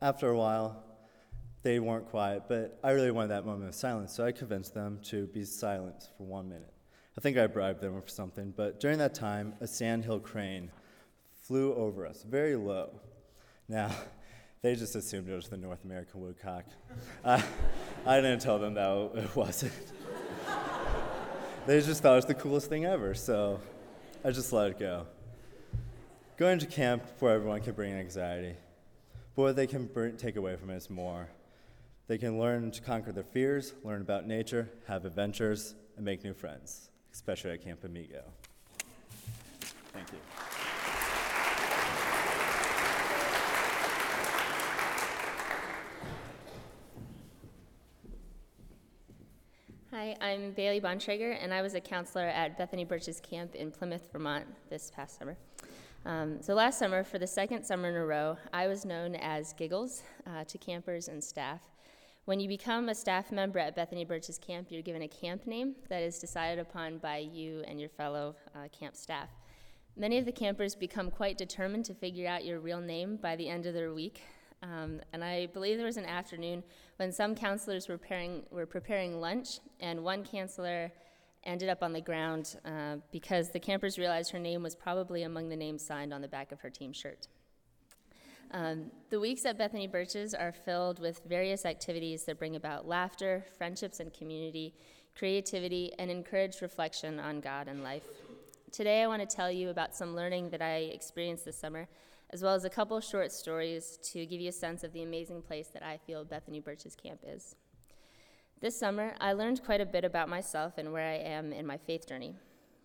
after 0.00 0.30
a 0.30 0.36
while, 0.36 0.82
they 1.62 1.78
weren't 1.78 2.08
quiet, 2.08 2.44
but 2.48 2.78
I 2.82 2.92
really 2.92 3.10
wanted 3.10 3.28
that 3.28 3.44
moment 3.44 3.68
of 3.68 3.74
silence, 3.74 4.14
so 4.14 4.24
I 4.24 4.32
convinced 4.32 4.72
them 4.72 4.98
to 5.04 5.26
be 5.26 5.44
silent 5.44 6.08
for 6.16 6.24
one 6.24 6.48
minute. 6.48 6.72
I 7.18 7.20
think 7.20 7.36
I 7.36 7.46
bribed 7.46 7.82
them 7.82 8.00
for 8.00 8.08
something, 8.08 8.54
but 8.56 8.80
during 8.80 8.96
that 8.98 9.14
time, 9.14 9.52
a 9.60 9.66
sandhill 9.66 10.20
crane 10.20 10.70
flew 11.42 11.74
over 11.74 12.06
us, 12.06 12.22
very 12.22 12.56
low. 12.56 12.98
Now, 13.68 13.90
they 14.62 14.74
just 14.74 14.96
assumed 14.96 15.28
it 15.28 15.34
was 15.34 15.48
the 15.48 15.58
North 15.58 15.84
American 15.84 16.22
woodcock. 16.22 16.64
I, 17.26 17.44
I 18.06 18.22
didn't 18.22 18.40
tell 18.40 18.58
them 18.58 18.72
that 18.74 19.10
it 19.16 19.36
wasn't 19.36 19.72
they 21.66 21.80
just 21.80 22.02
thought 22.02 22.12
it 22.12 22.16
was 22.16 22.26
the 22.26 22.34
coolest 22.34 22.68
thing 22.68 22.84
ever, 22.84 23.14
so 23.14 23.60
I 24.24 24.30
just 24.30 24.52
let 24.52 24.70
it 24.70 24.78
go. 24.78 25.06
Going 26.36 26.58
to 26.58 26.66
camp 26.66 27.02
where 27.20 27.34
everyone 27.34 27.60
can 27.60 27.74
bring 27.74 27.92
anxiety. 27.92 28.56
But 29.34 29.42
what 29.42 29.56
they 29.56 29.66
can 29.66 29.86
bring, 29.86 30.16
take 30.16 30.36
away 30.36 30.56
from 30.56 30.70
it 30.70 30.76
is 30.76 30.90
more. 30.90 31.28
They 32.06 32.18
can 32.18 32.38
learn 32.38 32.70
to 32.70 32.82
conquer 32.82 33.12
their 33.12 33.24
fears, 33.24 33.72
learn 33.82 34.02
about 34.02 34.26
nature, 34.26 34.70
have 34.86 35.04
adventures, 35.04 35.74
and 35.96 36.04
make 36.04 36.22
new 36.22 36.34
friends, 36.34 36.90
especially 37.12 37.52
at 37.52 37.64
Camp 37.64 37.82
Amigo. 37.82 38.24
Thank 39.92 40.12
you. 40.12 40.43
I'm 50.20 50.52
Bailey 50.52 50.80
Bontrager, 50.80 51.36
and 51.40 51.52
I 51.52 51.62
was 51.62 51.74
a 51.74 51.80
counselor 51.80 52.26
at 52.26 52.58
Bethany 52.58 52.84
Birches 52.84 53.20
camp 53.20 53.54
in 53.54 53.70
Plymouth, 53.70 54.08
Vermont 54.12 54.44
this 54.68 54.90
past 54.94 55.18
summer. 55.18 55.36
Um, 56.04 56.42
so 56.42 56.54
last 56.54 56.78
summer, 56.78 57.04
for 57.04 57.18
the 57.18 57.26
second 57.26 57.64
summer 57.64 57.88
in 57.88 57.94
a 57.94 58.04
row, 58.04 58.36
I 58.52 58.66
was 58.66 58.84
known 58.84 59.14
as 59.16 59.52
Giggles 59.54 60.02
uh, 60.26 60.44
to 60.44 60.58
campers 60.58 61.08
and 61.08 61.22
staff. 61.22 61.60
When 62.26 62.40
you 62.40 62.48
become 62.48 62.88
a 62.88 62.94
staff 62.94 63.32
member 63.32 63.58
at 63.58 63.74
Bethany 63.74 64.04
Birches 64.04 64.38
camp, 64.38 64.68
you're 64.70 64.82
given 64.82 65.02
a 65.02 65.08
camp 65.08 65.46
name 65.46 65.74
that 65.88 66.02
is 66.02 66.18
decided 66.18 66.58
upon 66.58 66.98
by 66.98 67.18
you 67.18 67.62
and 67.66 67.80
your 67.80 67.90
fellow 67.90 68.36
uh, 68.54 68.68
camp 68.68 68.96
staff. 68.96 69.28
Many 69.96 70.18
of 70.18 70.24
the 70.24 70.32
campers 70.32 70.74
become 70.74 71.10
quite 71.10 71.38
determined 71.38 71.84
to 71.86 71.94
figure 71.94 72.28
out 72.28 72.44
your 72.44 72.60
real 72.60 72.80
name 72.80 73.16
by 73.16 73.36
the 73.36 73.48
end 73.48 73.66
of 73.66 73.74
their 73.74 73.92
week, 73.92 74.22
um, 74.64 75.00
and 75.12 75.22
I 75.22 75.46
believe 75.46 75.76
there 75.76 75.86
was 75.86 75.98
an 75.98 76.06
afternoon 76.06 76.62
when 76.96 77.12
some 77.12 77.34
counselors 77.34 77.86
were 77.86 77.98
preparing, 77.98 78.44
were 78.50 78.66
preparing 78.66 79.20
lunch, 79.20 79.60
and 79.78 80.02
one 80.02 80.24
counselor 80.24 80.90
ended 81.44 81.68
up 81.68 81.82
on 81.82 81.92
the 81.92 82.00
ground 82.00 82.56
uh, 82.64 82.96
because 83.12 83.50
the 83.50 83.60
campers 83.60 83.98
realized 83.98 84.30
her 84.30 84.38
name 84.38 84.62
was 84.62 84.74
probably 84.74 85.24
among 85.24 85.50
the 85.50 85.56
names 85.56 85.84
signed 85.84 86.14
on 86.14 86.22
the 86.22 86.28
back 86.28 86.50
of 86.50 86.60
her 86.60 86.70
team 86.70 86.92
shirt. 86.92 87.28
Um, 88.52 88.90
the 89.10 89.20
weeks 89.20 89.44
at 89.44 89.58
Bethany 89.58 89.86
Birches 89.86 90.32
are 90.32 90.52
filled 90.52 90.98
with 90.98 91.20
various 91.28 91.66
activities 91.66 92.24
that 92.24 92.38
bring 92.38 92.56
about 92.56 92.86
laughter, 92.86 93.44
friendships 93.58 94.00
and 94.00 94.14
community, 94.14 94.74
creativity, 95.18 95.92
and 95.98 96.10
encourage 96.10 96.62
reflection 96.62 97.20
on 97.20 97.40
God 97.40 97.68
and 97.68 97.82
life. 97.82 98.04
Today, 98.70 99.02
I 99.02 99.06
want 99.08 99.28
to 99.28 99.36
tell 99.36 99.50
you 99.50 99.68
about 99.70 99.94
some 99.94 100.14
learning 100.14 100.50
that 100.50 100.62
I 100.62 100.76
experienced 100.76 101.44
this 101.44 101.58
summer 101.58 101.86
as 102.34 102.42
well 102.42 102.54
as 102.54 102.64
a 102.64 102.70
couple 102.70 103.00
short 103.00 103.30
stories 103.30 103.96
to 104.02 104.26
give 104.26 104.40
you 104.40 104.48
a 104.48 104.52
sense 104.52 104.82
of 104.82 104.92
the 104.92 105.04
amazing 105.04 105.40
place 105.40 105.68
that 105.68 105.84
I 105.84 105.96
feel 105.96 106.24
Bethany 106.24 106.58
Birches 106.58 106.96
camp 106.96 107.20
is. 107.24 107.54
This 108.60 108.76
summer, 108.76 109.14
I 109.20 109.34
learned 109.34 109.62
quite 109.62 109.80
a 109.80 109.86
bit 109.86 110.04
about 110.04 110.28
myself 110.28 110.76
and 110.76 110.92
where 110.92 111.06
I 111.06 111.18
am 111.18 111.52
in 111.52 111.64
my 111.64 111.76
faith 111.76 112.08
journey. 112.08 112.34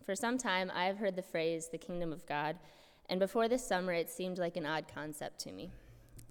For 0.06 0.14
some 0.14 0.38
time, 0.38 0.70
I 0.72 0.84
have 0.84 0.98
heard 0.98 1.16
the 1.16 1.22
phrase, 1.22 1.68
the 1.68 1.78
kingdom 1.78 2.12
of 2.12 2.26
God, 2.26 2.60
and 3.08 3.18
before 3.18 3.48
this 3.48 3.66
summer, 3.66 3.92
it 3.92 4.08
seemed 4.08 4.38
like 4.38 4.56
an 4.56 4.66
odd 4.66 4.84
concept 4.86 5.40
to 5.40 5.52
me. 5.52 5.72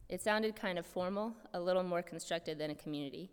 It 0.07 0.21
sounded 0.21 0.55
kind 0.55 0.79
of 0.79 0.85
formal, 0.85 1.33
a 1.53 1.59
little 1.59 1.83
more 1.83 2.01
constructed 2.01 2.57
than 2.57 2.71
a 2.71 2.75
community. 2.75 3.31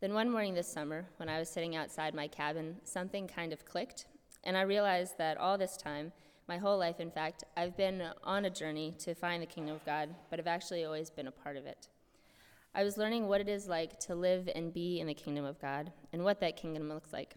Then 0.00 0.14
one 0.14 0.30
morning 0.30 0.54
this 0.54 0.72
summer, 0.72 1.04
when 1.16 1.28
I 1.28 1.40
was 1.40 1.48
sitting 1.48 1.74
outside 1.74 2.14
my 2.14 2.28
cabin, 2.28 2.76
something 2.84 3.26
kind 3.26 3.52
of 3.52 3.64
clicked, 3.64 4.06
and 4.44 4.56
I 4.56 4.62
realized 4.62 5.18
that 5.18 5.36
all 5.36 5.58
this 5.58 5.76
time, 5.76 6.12
my 6.48 6.58
whole 6.58 6.78
life, 6.78 7.00
in 7.00 7.10
fact, 7.10 7.42
I've 7.56 7.76
been 7.76 8.02
on 8.22 8.44
a 8.44 8.50
journey 8.50 8.94
to 9.00 9.14
find 9.14 9.42
the 9.42 9.46
kingdom 9.46 9.74
of 9.74 9.84
God, 9.84 10.14
but 10.30 10.38
I've 10.38 10.46
actually 10.46 10.84
always 10.84 11.10
been 11.10 11.26
a 11.26 11.32
part 11.32 11.56
of 11.56 11.66
it. 11.66 11.88
I 12.74 12.84
was 12.84 12.96
learning 12.96 13.26
what 13.26 13.40
it 13.40 13.48
is 13.48 13.66
like 13.66 13.98
to 14.00 14.14
live 14.14 14.48
and 14.54 14.72
be 14.72 15.00
in 15.00 15.06
the 15.06 15.14
kingdom 15.14 15.44
of 15.44 15.60
God 15.60 15.92
and 16.12 16.22
what 16.22 16.40
that 16.40 16.56
kingdom 16.56 16.88
looks 16.88 17.12
like. 17.12 17.34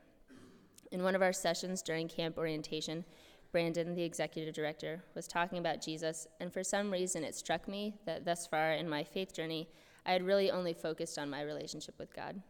In 0.92 1.01
one 1.01 1.16
of 1.16 1.22
our 1.22 1.34
sessions 1.34 1.82
during 1.82 2.08
camp 2.08 2.38
orientation, 2.38 3.04
Brandon, 3.51 3.96
the 3.96 4.04
executive 4.04 4.54
director, 4.54 5.04
was 5.16 5.28
talking 5.28 5.58
about 5.58 5.82
Jesus, 5.82 6.28
and 6.39 6.54
for 6.54 6.63
some 6.63 6.92
reason 6.92 7.24
it 7.24 7.34
struck 7.34 7.68
me 7.68 7.96
that 8.06 8.25
thus 8.25 8.46
far 8.46 8.74
in 8.74 8.88
my 8.88 9.04
faith 9.04 9.34
journey, 9.34 9.70
I 10.06 10.12
had 10.12 10.24
really 10.24 10.51
only 10.51 10.74
focused 10.74 11.18
on 11.18 11.32
my 11.32 11.42
relationship 11.42 11.96
with 11.98 12.13
God. 12.13 12.42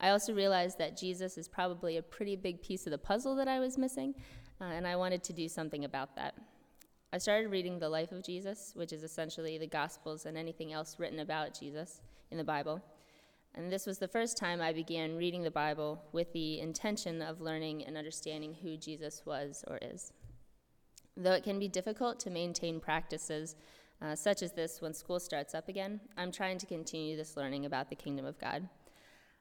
I 0.00 0.10
also 0.10 0.32
realized 0.32 0.78
that 0.78 0.96
Jesus 0.96 1.36
is 1.36 1.46
probably 1.46 1.98
a 1.98 2.02
pretty 2.02 2.36
big 2.36 2.62
piece 2.62 2.86
of 2.86 2.90
the 2.90 2.98
puzzle 2.98 3.36
that 3.36 3.48
I 3.48 3.58
was 3.58 3.76
missing, 3.76 4.14
uh, 4.60 4.64
and 4.64 4.86
I 4.86 4.96
wanted 4.96 5.24
to 5.24 5.32
do 5.32 5.48
something 5.48 5.84
about 5.84 6.16
that. 6.16 6.34
I 7.12 7.18
started 7.18 7.50
reading 7.50 7.78
the 7.78 7.88
life 7.88 8.12
of 8.12 8.22
Jesus, 8.22 8.72
which 8.74 8.92
is 8.92 9.02
essentially 9.02 9.58
the 9.58 9.66
Gospels 9.66 10.26
and 10.26 10.36
anything 10.36 10.72
else 10.72 10.96
written 10.98 11.18
about 11.18 11.58
Jesus 11.58 12.00
in 12.30 12.38
the 12.38 12.44
Bible. 12.44 12.80
And 13.54 13.72
this 13.72 13.86
was 13.86 13.98
the 13.98 14.06
first 14.06 14.36
time 14.36 14.60
I 14.60 14.72
began 14.72 15.16
reading 15.16 15.42
the 15.42 15.50
Bible 15.50 16.00
with 16.12 16.32
the 16.32 16.60
intention 16.60 17.20
of 17.20 17.40
learning 17.40 17.84
and 17.84 17.96
understanding 17.96 18.54
who 18.62 18.76
Jesus 18.76 19.22
was 19.26 19.64
or 19.66 19.78
is. 19.82 20.12
Though 21.16 21.32
it 21.32 21.42
can 21.42 21.58
be 21.58 21.66
difficult 21.66 22.20
to 22.20 22.30
maintain 22.30 22.78
practices 22.78 23.56
uh, 24.00 24.14
such 24.14 24.42
as 24.42 24.52
this 24.52 24.80
when 24.80 24.94
school 24.94 25.18
starts 25.18 25.54
up 25.54 25.68
again, 25.68 26.00
I'm 26.16 26.30
trying 26.30 26.58
to 26.58 26.66
continue 26.66 27.16
this 27.16 27.36
learning 27.36 27.66
about 27.66 27.90
the 27.90 27.96
kingdom 27.96 28.24
of 28.24 28.38
God. 28.38 28.68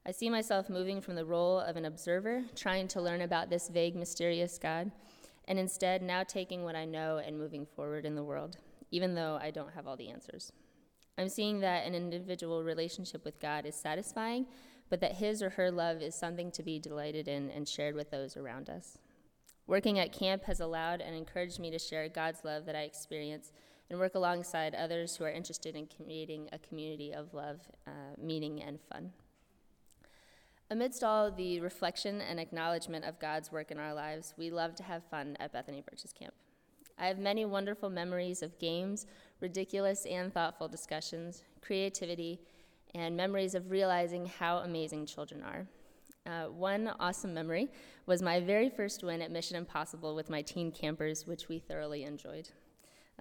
I 0.06 0.12
see 0.12 0.30
myself 0.30 0.70
moving 0.70 1.02
from 1.02 1.16
the 1.16 1.26
role 1.26 1.60
of 1.60 1.76
an 1.76 1.86
observer, 1.86 2.44
trying 2.56 2.88
to 2.90 3.02
learn 3.02 3.22
about 3.22 3.50
this 3.50 3.70
vague, 3.70 3.96
mysterious 3.96 4.58
God, 4.58 4.92
and 5.48 5.60
instead 5.60 6.02
now 6.02 6.24
taking 6.24 6.64
what 6.64 6.76
I 6.76 6.86
know 6.86 7.18
and 7.18 7.38
moving 7.38 7.66
forward 7.66 8.06
in 8.06 8.16
the 8.16 8.24
world, 8.24 8.58
even 8.92 9.14
though 9.14 9.38
I 9.42 9.52
don't 9.52 9.74
have 9.74 9.88
all 9.88 9.98
the 9.98 10.10
answers. 10.10 10.52
I'm 11.18 11.30
seeing 11.30 11.60
that 11.60 11.86
an 11.86 11.96
individual 11.96 12.64
relationship 12.64 13.26
with 13.26 13.40
God 13.42 13.66
is 13.66 13.76
satisfying, 13.76 14.48
but 14.90 15.02
that 15.02 15.16
his 15.16 15.44
or 15.44 15.50
her 15.52 15.70
love 15.70 16.02
is 16.02 16.16
something 16.16 16.50
to 16.52 16.64
be 16.64 16.80
delighted 16.80 17.28
in 17.28 17.52
and 17.52 17.68
shared 17.68 17.94
with 17.94 18.10
those 18.10 18.38
around 18.38 18.70
us. 18.70 18.98
Working 19.68 20.00
at 20.00 20.14
camp 20.14 20.46
has 20.46 20.62
allowed 20.62 21.02
and 21.02 21.16
encouraged 21.16 21.60
me 21.60 21.70
to 21.72 21.78
share 21.78 22.08
God's 22.10 22.44
love 22.44 22.66
that 22.66 22.76
I 22.76 22.82
experience 22.82 23.52
and 23.90 24.00
work 24.00 24.16
alongside 24.16 24.74
others 24.74 25.16
who 25.16 25.26
are 25.26 25.30
interested 25.30 25.76
in 25.76 25.88
creating 25.88 26.50
a 26.52 26.60
community 26.60 27.14
of 27.14 27.34
love, 27.34 27.60
uh, 27.86 28.16
meaning, 28.18 28.64
and 28.64 28.80
fun. 28.82 29.12
Amidst 30.72 31.04
all 31.04 31.32
the 31.32 31.60
reflection 31.62 32.22
and 32.22 32.40
acknowledgement 32.40 33.04
of 33.04 33.20
God's 33.20 33.52
work 33.52 33.72
in 33.72 33.80
our 33.80 33.92
lives, 33.92 34.36
we 34.38 34.52
love 34.52 34.76
to 34.76 34.84
have 34.84 35.04
fun 35.10 35.36
at 35.40 35.52
Bethany 35.52 35.82
Birches 35.82 36.14
Camp. 36.14 36.34
I 37.00 37.08
have 37.08 37.18
many 37.18 37.44
wonderful 37.44 37.90
memories 37.90 38.44
of 38.44 38.60
games, 38.60 39.08
ridiculous 39.40 40.06
and 40.06 40.32
thoughtful 40.32 40.68
discussions, 40.68 41.42
creativity, 41.62 42.40
and 42.94 43.18
memories 43.18 43.56
of 43.56 43.72
realizing 43.72 44.28
how 44.28 44.58
amazing 44.58 45.08
children 45.08 45.42
are. 45.42 45.66
Uh, 46.32 46.52
one 46.52 46.92
awesome 47.00 47.34
memory 47.34 47.70
was 48.06 48.22
my 48.22 48.40
very 48.40 48.70
first 48.70 49.04
win 49.04 49.24
at 49.24 49.32
Mission 49.32 49.58
Impossible 49.58 50.14
with 50.14 50.30
my 50.30 50.44
teen 50.44 50.72
campers, 50.72 51.26
which 51.26 51.50
we 51.50 51.58
thoroughly 51.58 52.04
enjoyed. 52.04 52.50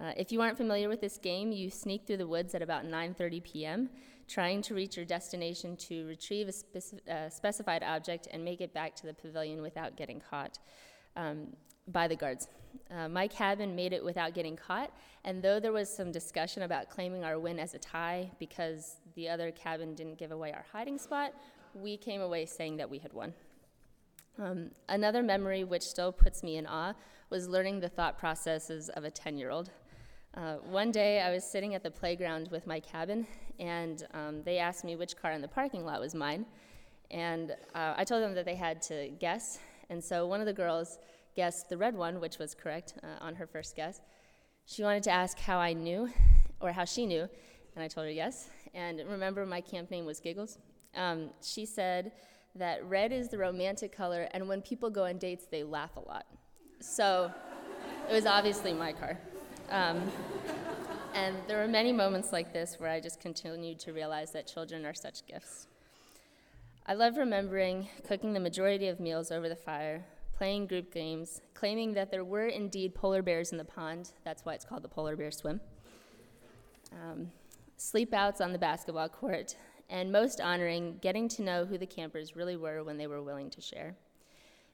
Uh, 0.01 0.13
if 0.15 0.31
you 0.31 0.41
aren't 0.41 0.57
familiar 0.57 0.87
with 0.87 1.01
this 1.01 1.17
game, 1.17 1.51
you 1.51 1.69
sneak 1.69 2.07
through 2.07 2.17
the 2.17 2.27
woods 2.27 2.55
at 2.55 2.61
about 2.61 2.85
9:30 2.85 3.43
p.m., 3.43 3.89
trying 4.27 4.61
to 4.61 4.73
reach 4.73 4.95
your 4.95 5.05
destination 5.05 5.75
to 5.75 6.05
retrieve 6.07 6.47
a 6.47 6.51
speci- 6.51 7.07
uh, 7.09 7.29
specified 7.29 7.83
object 7.83 8.27
and 8.31 8.45
make 8.45 8.61
it 8.61 8.73
back 8.73 8.95
to 8.95 9.07
the 9.07 9.13
pavilion 9.13 9.61
without 9.61 9.97
getting 9.97 10.21
caught 10.21 10.59
um, 11.15 11.47
by 11.87 12.07
the 12.07 12.15
guards. 12.15 12.47
Uh, 12.91 13.09
my 13.09 13.27
cabin 13.27 13.75
made 13.75 13.91
it 13.91 14.03
without 14.03 14.33
getting 14.33 14.55
caught, 14.55 14.91
and 15.25 15.41
though 15.41 15.59
there 15.59 15.73
was 15.73 15.89
some 15.89 16.11
discussion 16.11 16.63
about 16.63 16.89
claiming 16.89 17.23
our 17.23 17.39
win 17.39 17.59
as 17.59 17.73
a 17.73 17.79
tie 17.79 18.31
because 18.39 18.97
the 19.15 19.27
other 19.27 19.51
cabin 19.51 19.95
didn't 19.95 20.17
give 20.17 20.31
away 20.31 20.53
our 20.53 20.65
hiding 20.71 20.97
spot, 20.97 21.33
we 21.73 21.97
came 21.97 22.21
away 22.21 22.45
saying 22.45 22.77
that 22.77 22.89
we 22.89 22.99
had 22.99 23.11
won. 23.11 23.33
Um, 24.37 24.71
another 24.87 25.21
memory 25.21 25.63
which 25.65 25.83
still 25.83 26.11
puts 26.13 26.43
me 26.43 26.55
in 26.55 26.65
awe 26.65 26.93
was 27.29 27.49
learning 27.49 27.81
the 27.81 27.89
thought 27.89 28.17
processes 28.17 28.89
of 28.89 29.03
a 29.03 29.11
10 29.11 29.37
year 29.37 29.49
old. 29.49 29.71
Uh, 30.35 30.55
one 30.69 30.91
day 30.91 31.21
I 31.21 31.31
was 31.31 31.43
sitting 31.43 31.73
at 31.73 31.81
the 31.81 31.89
playground 31.89 32.49
with 32.51 32.67
my 32.67 32.79
cabin, 32.79 33.25
and 33.59 34.05
um, 34.13 34.43
they 34.43 34.59
asked 34.59 34.83
me 34.83 34.95
which 34.95 35.17
car 35.17 35.31
in 35.31 35.41
the 35.41 35.47
parking 35.47 35.83
lot 35.83 35.99
was 35.99 36.13
mine. 36.13 36.45
And 37.09 37.51
uh, 37.73 37.95
I 37.97 38.03
told 38.03 38.21
them 38.21 38.35
that 38.35 38.45
they 38.45 38.55
had 38.55 38.81
to 38.83 39.09
guess. 39.19 39.59
And 39.89 40.03
so 40.03 40.27
one 40.27 40.39
of 40.39 40.45
the 40.45 40.53
girls 40.53 40.99
guessed 41.35 41.69
the 41.69 41.77
red 41.77 41.95
one, 41.95 42.19
which 42.19 42.37
was 42.37 42.53
correct 42.53 42.93
uh, 43.01 43.23
on 43.23 43.33
her 43.35 43.47
first 43.47 43.75
guess. 43.75 44.01
She 44.65 44.83
wanted 44.83 45.01
to 45.03 45.11
ask 45.11 45.39
how 45.39 45.57
I 45.57 45.73
knew, 45.73 46.09
or 46.61 46.71
how 46.71 46.85
she 46.85 47.07
knew, 47.07 47.27
and 47.75 47.83
I 47.83 47.87
told 47.87 48.05
her 48.05 48.11
yes. 48.11 48.49
And 48.75 49.01
remember, 49.09 49.45
my 49.47 49.61
camp 49.61 49.89
name 49.89 50.05
was 50.05 50.19
Giggles. 50.19 50.59
Um, 50.95 51.31
she 51.41 51.65
said 51.65 52.11
that 52.55 52.85
red 52.85 53.11
is 53.11 53.29
the 53.29 53.37
romantic 53.39 53.95
color, 53.95 54.27
and 54.31 54.47
when 54.47 54.61
people 54.61 54.91
go 54.91 55.05
on 55.05 55.17
dates, 55.17 55.47
they 55.49 55.63
laugh 55.63 55.95
a 55.95 56.01
lot. 56.01 56.27
So 56.81 57.31
it 58.07 58.13
was 58.13 58.27
obviously 58.27 58.73
my 58.73 58.93
car. 58.93 59.17
Um, 59.69 60.11
and 61.13 61.35
there 61.47 61.57
were 61.57 61.67
many 61.67 61.91
moments 61.91 62.31
like 62.31 62.53
this 62.53 62.79
where 62.79 62.89
I 62.89 62.99
just 62.99 63.19
continued 63.19 63.79
to 63.79 63.93
realize 63.93 64.31
that 64.31 64.47
children 64.47 64.85
are 64.85 64.93
such 64.93 65.25
gifts. 65.27 65.67
I 66.87 66.93
love 66.93 67.17
remembering 67.17 67.87
cooking 68.07 68.33
the 68.33 68.39
majority 68.39 68.87
of 68.87 68.99
meals 68.99 69.31
over 69.31 69.47
the 69.47 69.55
fire, 69.55 70.03
playing 70.35 70.67
group 70.67 70.91
games, 70.91 71.41
claiming 71.53 71.93
that 71.93 72.09
there 72.09 72.23
were 72.23 72.47
indeed 72.47 72.95
polar 72.95 73.21
bears 73.21 73.51
in 73.51 73.59
the 73.59 73.65
pond. 73.65 74.11
That's 74.23 74.43
why 74.43 74.53
it's 74.53 74.65
called 74.65 74.81
the 74.81 74.87
polar 74.87 75.15
bear 75.15 75.29
swim. 75.29 75.59
Um, 76.91 77.31
sleepouts 77.77 78.41
on 78.41 78.51
the 78.51 78.57
basketball 78.57 79.09
court, 79.09 79.55
and 79.89 80.11
most 80.11 80.41
honoring, 80.41 80.97
getting 81.01 81.27
to 81.29 81.43
know 81.43 81.65
who 81.65 81.77
the 81.77 81.85
campers 81.85 82.35
really 82.35 82.55
were 82.55 82.83
when 82.83 82.97
they 82.97 83.07
were 83.07 83.21
willing 83.21 83.51
to 83.51 83.61
share. 83.61 83.95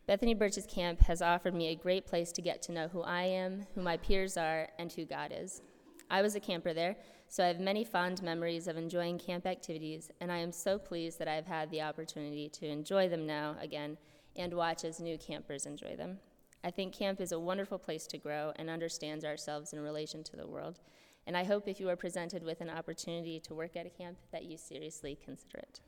Bethany 0.08 0.36
Birches 0.36 0.68
Camp 0.68 1.02
has 1.02 1.24
offered 1.24 1.56
me 1.56 1.70
a 1.70 1.76
great 1.76 2.06
place 2.06 2.32
to 2.34 2.42
get 2.42 2.62
to 2.64 2.72
know 2.72 2.88
who 2.88 3.02
I 3.02 3.24
am, 3.24 3.66
who 3.74 3.82
my 3.82 3.98
peers 3.98 4.38
are, 4.38 4.70
and 4.78 4.92
who 4.92 5.04
God 5.04 5.34
is. 5.36 5.64
I 6.12 6.22
was 6.22 6.36
a 6.36 6.40
camper 6.40 6.76
there, 6.76 6.96
so 7.28 7.44
I 7.44 7.48
have 7.48 7.60
many 7.60 7.84
fond 7.84 8.22
memories 8.22 8.68
of 8.68 8.78
enjoying 8.78 9.18
camp 9.18 9.48
activities, 9.48 10.12
and 10.22 10.32
I 10.32 10.38
am 10.38 10.52
so 10.52 10.78
pleased 10.78 11.18
that 11.18 11.28
I 11.28 11.34
have 11.34 11.48
had 11.48 11.72
the 11.72 11.82
opportunity 11.82 12.50
to 12.50 12.68
enjoy 12.68 13.10
them 13.10 13.26
now 13.26 13.56
again 13.60 13.98
and 14.36 14.54
watch 14.54 14.86
as 14.86 15.00
new 15.00 15.18
campers 15.18 15.66
enjoy 15.66 15.96
them. 15.96 16.20
I 16.64 16.70
think 16.70 16.94
camp 16.94 17.20
is 17.20 17.32
a 17.32 17.40
wonderful 17.40 17.80
place 17.80 18.06
to 18.08 18.20
grow 18.20 18.54
and 18.58 18.70
understands 18.70 19.26
ourselves 19.26 19.74
in 19.74 19.80
relation 19.80 20.24
to 20.26 20.36
the 20.36 20.48
world. 20.48 20.82
And 21.26 21.36
I 21.36 21.44
hope 21.44 21.68
if 21.68 21.80
you 21.80 21.90
are 21.90 21.96
presented 21.96 22.44
with 22.44 22.62
an 22.62 22.70
opportunity 22.70 23.40
to 23.40 23.56
work 23.56 23.76
at 23.76 23.88
a 23.88 23.90
camp 23.90 24.18
that 24.32 24.46
you 24.46 24.58
seriously 24.58 25.18
consider 25.24 25.58
it. 25.58 25.80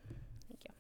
Thank 0.48 0.62
you. 0.68 0.77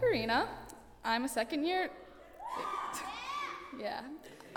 Karina. 0.00 0.48
I'm 1.04 1.24
a 1.24 1.28
second 1.28 1.64
year. 1.64 1.90
Yeah. 3.78 4.00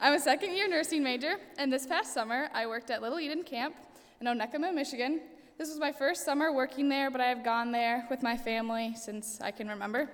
I'm 0.00 0.14
a 0.14 0.20
second 0.20 0.54
year 0.54 0.68
nursing 0.68 1.02
major, 1.02 1.38
and 1.58 1.72
this 1.72 1.86
past 1.86 2.14
summer 2.14 2.48
I 2.54 2.66
worked 2.66 2.90
at 2.90 3.02
Little 3.02 3.18
Eden 3.18 3.42
Camp 3.42 3.74
in 4.20 4.28
Onekama, 4.28 4.72
Michigan. 4.72 5.20
This 5.58 5.68
was 5.68 5.78
my 5.78 5.90
first 5.90 6.24
summer 6.24 6.52
working 6.52 6.88
there, 6.88 7.10
but 7.10 7.20
I 7.20 7.26
have 7.26 7.44
gone 7.44 7.72
there 7.72 8.06
with 8.08 8.22
my 8.22 8.36
family 8.36 8.94
since 8.94 9.40
I 9.40 9.50
can 9.50 9.68
remember. 9.68 10.08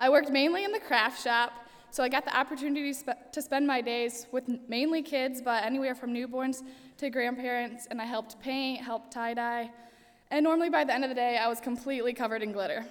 I 0.00 0.10
worked 0.10 0.30
mainly 0.30 0.64
in 0.64 0.72
the 0.72 0.80
craft 0.80 1.22
shop, 1.22 1.52
so 1.92 2.02
I 2.02 2.08
got 2.08 2.24
the 2.24 2.36
opportunity 2.36 2.92
to 3.32 3.40
spend 3.40 3.66
my 3.68 3.80
days 3.80 4.26
with 4.32 4.50
mainly 4.68 5.00
kids, 5.00 5.40
but 5.40 5.64
anywhere 5.64 5.94
from 5.94 6.12
newborns 6.12 6.62
to 6.98 7.08
grandparents, 7.08 7.86
and 7.86 8.02
I 8.02 8.04
helped 8.04 8.40
paint, 8.40 8.82
helped 8.82 9.12
tie 9.12 9.34
dye, 9.34 9.70
and 10.32 10.42
normally 10.42 10.70
by 10.70 10.82
the 10.82 10.92
end 10.92 11.04
of 11.04 11.08
the 11.08 11.16
day 11.16 11.38
I 11.38 11.46
was 11.46 11.60
completely 11.60 12.12
covered 12.12 12.42
in 12.42 12.50
glitter. 12.50 12.84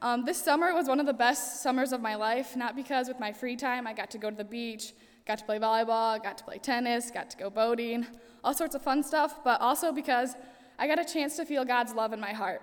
Um, 0.00 0.24
this 0.24 0.40
summer 0.40 0.72
was 0.74 0.86
one 0.86 1.00
of 1.00 1.06
the 1.06 1.12
best 1.12 1.60
summers 1.60 1.92
of 1.92 2.00
my 2.00 2.14
life, 2.14 2.54
not 2.54 2.76
because 2.76 3.08
with 3.08 3.18
my 3.18 3.32
free 3.32 3.56
time 3.56 3.86
I 3.86 3.92
got 3.92 4.10
to 4.12 4.18
go 4.18 4.30
to 4.30 4.36
the 4.36 4.44
beach, 4.44 4.92
got 5.26 5.38
to 5.38 5.44
play 5.44 5.58
volleyball, 5.58 6.22
got 6.22 6.38
to 6.38 6.44
play 6.44 6.58
tennis, 6.58 7.10
got 7.10 7.30
to 7.30 7.36
go 7.36 7.50
boating, 7.50 8.06
all 8.44 8.54
sorts 8.54 8.76
of 8.76 8.82
fun 8.82 9.02
stuff, 9.02 9.42
but 9.42 9.60
also 9.60 9.90
because 9.90 10.36
I 10.78 10.86
got 10.86 11.00
a 11.00 11.04
chance 11.04 11.34
to 11.36 11.44
feel 11.44 11.64
God's 11.64 11.94
love 11.94 12.12
in 12.12 12.20
my 12.20 12.32
heart. 12.32 12.62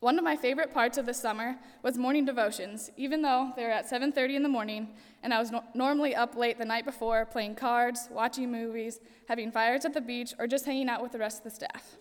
One 0.00 0.18
of 0.18 0.24
my 0.24 0.36
favorite 0.36 0.74
parts 0.74 0.98
of 0.98 1.06
this 1.06 1.18
summer 1.18 1.56
was 1.82 1.96
morning 1.96 2.26
devotions, 2.26 2.90
even 2.98 3.22
though 3.22 3.52
they 3.56 3.64
were 3.64 3.70
at 3.70 3.88
7:30 3.88 4.36
in 4.36 4.42
the 4.42 4.50
morning 4.50 4.88
and 5.22 5.32
I 5.32 5.38
was 5.38 5.50
no- 5.50 5.64
normally 5.72 6.14
up 6.14 6.36
late 6.36 6.58
the 6.58 6.66
night 6.66 6.84
before 6.84 7.24
playing 7.24 7.54
cards, 7.54 8.10
watching 8.10 8.52
movies, 8.52 9.00
having 9.28 9.50
fires 9.50 9.86
at 9.86 9.94
the 9.94 10.02
beach, 10.02 10.34
or 10.38 10.46
just 10.46 10.66
hanging 10.66 10.90
out 10.90 11.02
with 11.02 11.12
the 11.12 11.18
rest 11.18 11.38
of 11.38 11.44
the 11.44 11.50
staff. 11.50 11.96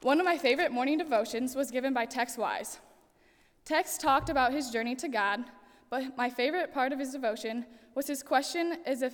One 0.00 0.18
of 0.18 0.24
my 0.24 0.38
favorite 0.38 0.72
morning 0.72 0.96
devotions 0.96 1.54
was 1.54 1.70
given 1.70 1.92
by 1.92 2.06
Tex 2.06 2.38
Wise. 2.38 2.78
Tex 3.68 3.98
talked 3.98 4.30
about 4.30 4.50
his 4.50 4.70
journey 4.70 4.96
to 4.96 5.08
God, 5.08 5.44
but 5.90 6.16
my 6.16 6.30
favorite 6.30 6.72
part 6.72 6.90
of 6.90 6.98
his 6.98 7.12
devotion 7.12 7.66
was 7.94 8.06
his 8.06 8.22
question 8.22 8.78
is 8.86 9.02
if 9.02 9.12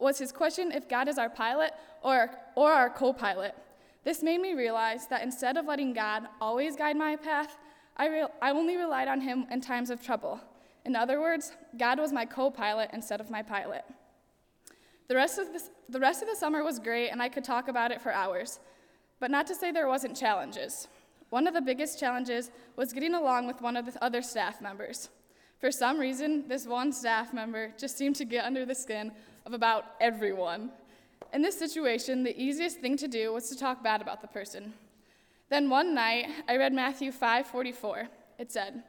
was 0.00 0.18
his 0.18 0.32
question 0.32 0.72
if 0.72 0.88
God 0.88 1.06
is 1.06 1.18
our 1.18 1.30
pilot 1.30 1.70
or, 2.02 2.30
or 2.56 2.72
our 2.72 2.90
co-pilot. 2.90 3.54
This 4.02 4.24
made 4.24 4.40
me 4.40 4.54
realize 4.54 5.06
that 5.06 5.22
instead 5.22 5.56
of 5.56 5.66
letting 5.66 5.92
God 5.92 6.24
always 6.40 6.74
guide 6.74 6.96
my 6.96 7.14
path, 7.14 7.58
I, 7.96 8.08
re- 8.08 8.26
I 8.42 8.50
only 8.50 8.76
relied 8.76 9.06
on 9.06 9.20
him 9.20 9.46
in 9.52 9.60
times 9.60 9.90
of 9.90 10.02
trouble. 10.02 10.40
In 10.84 10.96
other 10.96 11.20
words, 11.20 11.52
God 11.78 12.00
was 12.00 12.12
my 12.12 12.26
co-pilot 12.26 12.90
instead 12.92 13.20
of 13.20 13.30
my 13.30 13.40
pilot. 13.40 13.84
The 15.06 15.14
rest, 15.14 15.38
of 15.38 15.52
this, 15.52 15.70
the 15.88 16.00
rest 16.00 16.22
of 16.22 16.28
the 16.28 16.34
summer 16.34 16.64
was 16.64 16.80
great, 16.80 17.10
and 17.10 17.22
I 17.22 17.28
could 17.28 17.44
talk 17.44 17.68
about 17.68 17.92
it 17.92 18.02
for 18.02 18.12
hours. 18.12 18.58
But 19.20 19.30
not 19.30 19.46
to 19.46 19.54
say 19.54 19.70
there 19.70 19.88
wasn't 19.88 20.16
challenges. 20.16 20.88
One 21.30 21.46
of 21.46 21.54
the 21.54 21.60
biggest 21.60 21.98
challenges 21.98 22.50
was 22.76 22.92
getting 22.92 23.14
along 23.14 23.46
with 23.46 23.60
one 23.60 23.76
of 23.76 23.86
the 23.86 24.04
other 24.04 24.22
staff 24.22 24.60
members. 24.60 25.08
For 25.58 25.70
some 25.72 25.98
reason, 25.98 26.46
this 26.48 26.66
one 26.66 26.92
staff 26.92 27.32
member 27.32 27.72
just 27.78 27.96
seemed 27.96 28.16
to 28.16 28.24
get 28.24 28.44
under 28.44 28.64
the 28.64 28.74
skin 28.74 29.12
of 29.44 29.54
about 29.54 29.84
everyone. 30.00 30.70
In 31.32 31.42
this 31.42 31.58
situation, 31.58 32.22
the 32.22 32.40
easiest 32.40 32.80
thing 32.80 32.96
to 32.98 33.08
do 33.08 33.32
was 33.32 33.48
to 33.48 33.56
talk 33.56 33.82
bad 33.82 34.00
about 34.00 34.20
the 34.20 34.28
person. 34.28 34.74
Then 35.48 35.70
one 35.70 35.94
night, 35.94 36.28
I 36.48 36.56
read 36.56 36.72
Matthew 36.72 37.10
5:44. 37.10 38.08
It 38.38 38.52
said, 38.52 38.84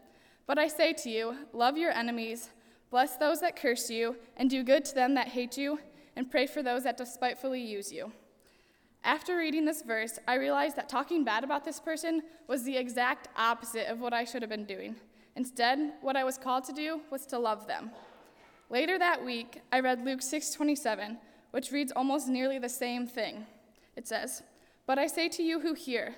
"But 0.46 0.58
I 0.58 0.68
say 0.68 0.94
to 0.94 1.10
you, 1.10 1.48
love 1.54 1.78
your 1.78 1.92
enemies, 1.92 2.50
bless 2.90 3.16
those 3.16 3.40
that 3.42 3.56
curse 3.56 3.90
you, 3.90 4.18
and 4.36 4.50
do 4.50 4.64
good 4.64 4.86
to 4.86 4.96
them 4.96 5.14
that 5.16 5.30
hate 5.30 5.58
you, 5.58 5.80
and 6.16 6.30
pray 6.30 6.48
for 6.48 6.62
those 6.62 6.84
that 6.84 6.98
despitefully 6.98 7.62
use 7.62 7.92
you." 7.92 8.12
After 9.08 9.38
reading 9.38 9.64
this 9.64 9.84
verse, 9.84 10.20
I 10.28 10.36
realized 10.36 10.76
that 10.76 10.90
talking 10.90 11.24
bad 11.24 11.46
about 11.46 11.64
this 11.64 11.80
person 11.80 12.24
was 12.48 12.64
the 12.64 12.76
exact 12.76 13.30
opposite 13.38 13.88
of 13.88 14.02
what 14.02 14.12
I 14.12 14.26
should 14.26 14.42
have 14.42 14.50
been 14.50 14.66
doing. 14.66 14.98
Instead, 15.38 15.94
what 16.02 16.18
I 16.18 16.26
was 16.26 16.38
called 16.38 16.66
to 16.66 16.74
do 16.74 17.00
was 17.10 17.26
to 17.28 17.40
love 17.40 17.68
them. 17.68 17.92
Later 18.70 19.00
that 19.00 19.24
week, 19.24 19.62
I 19.72 19.80
read 19.80 20.04
Luke 20.04 20.22
6:27, 20.22 21.20
which 21.52 21.72
reads 21.72 21.94
almost 21.94 22.28
nearly 22.28 22.60
the 22.60 22.68
same 22.68 23.08
thing. 23.08 23.48
It 23.96 24.10
says, 24.10 24.44
"But 24.86 25.00
I 25.00 25.08
say 25.08 25.30
to 25.30 25.42
you 25.42 25.62
who 25.62 25.74
hear, 25.74 26.16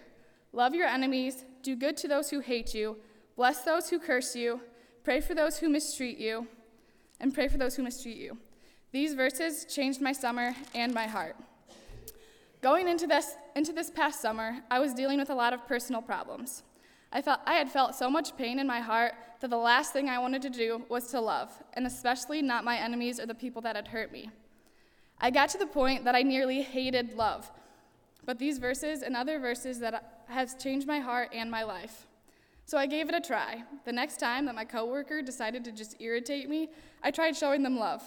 love 0.52 0.74
your 0.74 0.88
enemies, 0.88 1.46
do 1.62 1.76
good 1.76 1.96
to 1.98 2.08
those 2.08 2.32
who 2.32 2.40
hate 2.40 2.74
you, 2.74 3.00
bless 3.36 3.62
those 3.62 3.92
who 3.92 4.00
curse 4.00 4.36
you, 4.36 4.62
pray 5.04 5.22
for 5.22 5.36
those 5.36 5.60
who 5.60 5.70
mistreat 5.70 6.18
you, 6.18 6.48
and 7.20 7.36
pray 7.36 7.50
for 7.50 7.60
those 7.60 7.76
who 7.76 7.84
mistreat 7.84 8.18
you." 8.18 8.40
These 8.92 9.14
verses 9.14 9.66
changed 9.66 10.02
my 10.02 10.12
summer 10.12 10.56
and 10.74 10.92
my 10.92 11.06
heart. 11.06 11.36
Going 12.62 12.90
into 12.90 13.08
this, 13.08 13.36
into 13.56 13.72
this 13.72 13.90
past 13.90 14.22
summer, 14.22 14.58
I 14.70 14.80
was 14.80 14.94
dealing 14.94 15.20
with 15.20 15.30
a 15.30 15.36
lot 15.36 15.54
of 15.54 15.66
personal 15.66 16.02
problems. 16.02 16.64
I, 17.12 17.22
felt, 17.22 17.40
I 17.46 17.54
had 17.54 17.72
felt 17.72 17.96
so 17.96 18.10
much 18.10 18.36
pain 18.36 18.60
in 18.60 18.68
my 18.68 18.82
heart 18.82 19.14
that 19.40 19.50
the 19.50 19.58
last 19.58 19.94
thing 19.94 20.10
I 20.10 20.20
wanted 20.20 20.42
to 20.42 20.50
do 20.50 20.84
was 20.90 21.08
to 21.08 21.22
love, 21.22 21.52
and 21.74 21.88
especially 21.88 22.42
not 22.42 22.66
my 22.66 22.78
enemies 22.78 23.20
or 23.20 23.26
the 23.26 23.34
people 23.34 23.62
that 23.62 23.78
had 23.78 23.88
hurt 23.88 24.12
me. 24.12 24.30
I 25.22 25.32
got 25.32 25.50
to 25.50 25.58
the 25.58 25.66
point 25.66 26.04
that 26.04 26.16
I 26.16 26.22
nearly 26.22 26.62
hated 26.62 27.14
love. 27.14 27.50
But 28.26 28.40
these 28.40 28.58
verses 28.58 29.02
and 29.02 29.16
other 29.16 29.40
verses 29.40 29.80
that 29.80 30.24
has 30.28 30.56
changed 30.56 30.86
my 30.86 31.00
heart 31.00 31.30
and 31.34 31.50
my 31.50 31.64
life. 31.64 32.08
So 32.66 32.78
I 32.78 32.86
gave 32.86 33.10
it 33.10 33.16
a 33.16 33.22
try. 33.22 33.64
The 33.86 33.92
next 33.92 34.18
time 34.20 34.46
that 34.46 34.54
my 34.56 34.66
coworker 34.66 35.22
decided 35.22 35.64
to 35.64 35.72
just 35.72 35.96
irritate 36.00 36.50
me, 36.50 36.70
I 37.02 37.10
tried 37.10 37.36
showing 37.36 37.64
them 37.64 37.80
love. 37.80 38.04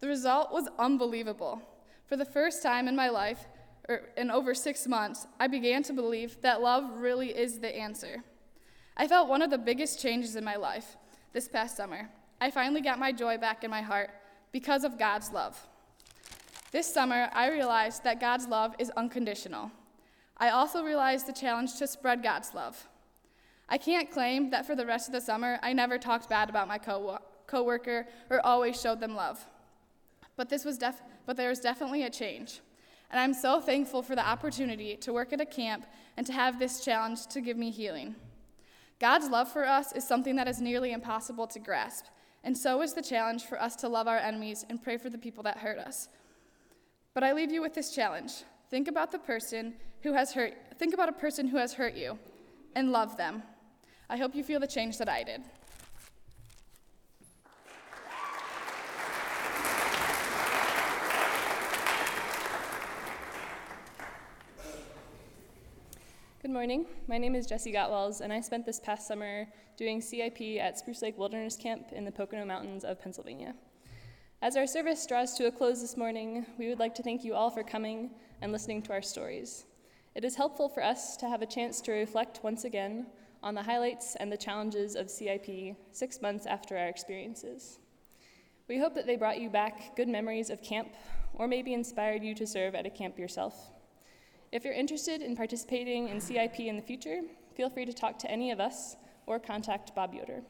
The 0.00 0.08
result 0.08 0.52
was 0.52 0.68
unbelievable. 0.78 1.62
For 2.06 2.16
the 2.16 2.24
first 2.24 2.62
time 2.62 2.88
in 2.88 2.94
my 2.94 3.08
life, 3.08 3.46
or 3.88 4.02
in 4.16 4.30
over 4.30 4.54
six 4.54 4.86
months, 4.86 5.26
I 5.38 5.46
began 5.46 5.82
to 5.84 5.92
believe 5.92 6.40
that 6.40 6.62
love 6.62 6.84
really 6.96 7.30
is 7.30 7.58
the 7.58 7.74
answer. 7.76 8.22
I 8.96 9.08
felt 9.08 9.28
one 9.28 9.42
of 9.42 9.50
the 9.50 9.58
biggest 9.58 10.00
changes 10.00 10.36
in 10.36 10.44
my 10.44 10.56
life 10.56 10.96
this 11.32 11.48
past 11.48 11.76
summer. 11.76 12.08
I 12.40 12.50
finally 12.50 12.80
got 12.80 12.98
my 12.98 13.12
joy 13.12 13.38
back 13.38 13.64
in 13.64 13.70
my 13.70 13.82
heart 13.82 14.10
because 14.52 14.84
of 14.84 14.98
God's 14.98 15.32
love. 15.32 15.66
This 16.70 16.92
summer, 16.92 17.28
I 17.32 17.50
realized 17.50 18.04
that 18.04 18.20
God's 18.20 18.46
love 18.46 18.74
is 18.78 18.90
unconditional. 18.90 19.70
I 20.38 20.50
also 20.50 20.82
realized 20.82 21.26
the 21.26 21.32
challenge 21.32 21.76
to 21.78 21.86
spread 21.86 22.22
God's 22.22 22.54
love. 22.54 22.88
I 23.68 23.78
can't 23.78 24.10
claim 24.10 24.50
that 24.50 24.66
for 24.66 24.74
the 24.74 24.86
rest 24.86 25.08
of 25.08 25.12
the 25.12 25.20
summer 25.20 25.58
I 25.62 25.72
never 25.72 25.98
talked 25.98 26.28
bad 26.28 26.50
about 26.50 26.68
my 26.68 26.78
co- 26.78 27.18
coworker 27.46 28.06
or 28.30 28.44
always 28.44 28.80
showed 28.80 29.00
them 29.00 29.14
love. 29.14 29.44
But 30.36 30.48
this 30.48 30.64
was 30.64 30.78
def- 30.78 31.02
but 31.26 31.36
there 31.36 31.48
was 31.48 31.60
definitely 31.60 32.02
a 32.02 32.10
change. 32.10 32.60
And 33.14 33.20
I'm 33.20 33.32
so 33.32 33.60
thankful 33.60 34.02
for 34.02 34.16
the 34.16 34.28
opportunity 34.28 34.96
to 34.96 35.12
work 35.12 35.32
at 35.32 35.40
a 35.40 35.46
camp 35.46 35.86
and 36.16 36.26
to 36.26 36.32
have 36.32 36.58
this 36.58 36.84
challenge 36.84 37.28
to 37.28 37.40
give 37.40 37.56
me 37.56 37.70
healing. 37.70 38.16
God's 38.98 39.28
love 39.28 39.52
for 39.52 39.64
us 39.64 39.92
is 39.92 40.04
something 40.04 40.34
that 40.34 40.48
is 40.48 40.60
nearly 40.60 40.90
impossible 40.90 41.46
to 41.46 41.60
grasp, 41.60 42.06
and 42.42 42.58
so 42.58 42.82
is 42.82 42.92
the 42.92 43.02
challenge 43.02 43.44
for 43.44 43.62
us 43.62 43.76
to 43.76 43.88
love 43.88 44.08
our 44.08 44.18
enemies 44.18 44.66
and 44.68 44.82
pray 44.82 44.96
for 44.96 45.10
the 45.10 45.16
people 45.16 45.44
that 45.44 45.58
hurt 45.58 45.78
us. 45.78 46.08
But 47.14 47.22
I 47.22 47.34
leave 47.34 47.52
you 47.52 47.62
with 47.62 47.72
this 47.72 47.94
challenge. 47.94 48.32
Think 48.68 48.88
about 48.88 49.12
the 49.12 49.20
person 49.20 49.74
who 50.02 50.14
has 50.14 50.32
hurt 50.32 50.54
think 50.76 50.92
about 50.92 51.08
a 51.08 51.12
person 51.12 51.46
who 51.46 51.58
has 51.58 51.74
hurt 51.74 51.94
you 51.94 52.18
and 52.74 52.90
love 52.90 53.16
them. 53.16 53.44
I 54.10 54.16
hope 54.16 54.34
you 54.34 54.42
feel 54.42 54.58
the 54.58 54.66
change 54.66 54.98
that 54.98 55.08
I 55.08 55.22
did. 55.22 55.42
Good 66.44 66.52
morning. 66.52 66.84
My 67.08 67.16
name 67.16 67.34
is 67.34 67.46
Jessie 67.46 67.72
Gotwals, 67.72 68.20
and 68.20 68.30
I 68.30 68.42
spent 68.42 68.66
this 68.66 68.78
past 68.78 69.08
summer 69.08 69.46
doing 69.78 70.02
CIP 70.02 70.60
at 70.60 70.78
Spruce 70.78 71.00
Lake 71.00 71.16
Wilderness 71.16 71.56
Camp 71.56 71.86
in 71.90 72.04
the 72.04 72.12
Pocono 72.12 72.44
Mountains 72.44 72.84
of 72.84 73.00
Pennsylvania. 73.00 73.54
As 74.42 74.54
our 74.54 74.66
service 74.66 75.06
draws 75.06 75.32
to 75.38 75.46
a 75.46 75.50
close 75.50 75.80
this 75.80 75.96
morning, 75.96 76.44
we 76.58 76.68
would 76.68 76.78
like 76.78 76.94
to 76.96 77.02
thank 77.02 77.24
you 77.24 77.32
all 77.32 77.48
for 77.48 77.62
coming 77.62 78.10
and 78.42 78.52
listening 78.52 78.82
to 78.82 78.92
our 78.92 79.00
stories. 79.00 79.64
It 80.14 80.22
is 80.22 80.36
helpful 80.36 80.68
for 80.68 80.84
us 80.84 81.16
to 81.16 81.30
have 81.30 81.40
a 81.40 81.46
chance 81.46 81.80
to 81.80 81.92
reflect 81.92 82.40
once 82.42 82.64
again 82.64 83.06
on 83.42 83.54
the 83.54 83.62
highlights 83.62 84.14
and 84.16 84.30
the 84.30 84.36
challenges 84.36 84.96
of 84.96 85.10
CIP 85.10 85.74
six 85.92 86.20
months 86.20 86.44
after 86.44 86.76
our 86.76 86.88
experiences. 86.88 87.78
We 88.68 88.78
hope 88.78 88.94
that 88.96 89.06
they 89.06 89.16
brought 89.16 89.40
you 89.40 89.48
back 89.48 89.96
good 89.96 90.08
memories 90.08 90.50
of 90.50 90.60
camp 90.60 90.92
or 91.32 91.48
maybe 91.48 91.72
inspired 91.72 92.22
you 92.22 92.34
to 92.34 92.46
serve 92.46 92.74
at 92.74 92.84
a 92.84 92.90
camp 92.90 93.18
yourself. 93.18 93.70
If 94.54 94.64
you're 94.64 94.72
interested 94.72 95.20
in 95.20 95.34
participating 95.34 96.10
in 96.10 96.20
CIP 96.20 96.60
in 96.60 96.76
the 96.76 96.82
future, 96.82 97.22
feel 97.56 97.68
free 97.68 97.84
to 97.86 97.92
talk 97.92 98.20
to 98.20 98.30
any 98.30 98.52
of 98.52 98.60
us 98.60 98.94
or 99.26 99.40
contact 99.40 99.92
Bob 99.96 100.14
Yoder. 100.14 100.42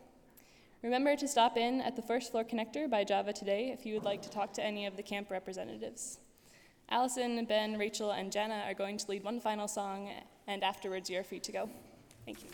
Remember 0.82 1.16
to 1.16 1.26
stop 1.26 1.56
in 1.56 1.80
at 1.80 1.96
the 1.96 2.02
first 2.02 2.30
floor 2.30 2.44
connector 2.44 2.88
by 2.88 3.02
Java 3.02 3.32
today 3.32 3.70
if 3.72 3.86
you 3.86 3.94
would 3.94 4.04
like 4.04 4.20
to 4.20 4.28
talk 4.28 4.52
to 4.52 4.62
any 4.62 4.84
of 4.84 4.98
the 4.98 5.02
camp 5.02 5.30
representatives. 5.30 6.18
Allison, 6.90 7.42
Ben, 7.46 7.78
Rachel, 7.78 8.10
and 8.10 8.30
Jana 8.30 8.64
are 8.66 8.74
going 8.74 8.98
to 8.98 9.10
lead 9.10 9.24
one 9.24 9.40
final 9.40 9.66
song, 9.66 10.10
and 10.46 10.62
afterwards 10.62 11.08
you're 11.08 11.24
free 11.24 11.40
to 11.40 11.52
go. 11.52 11.70
Thank 12.26 12.42
you. 12.42 12.50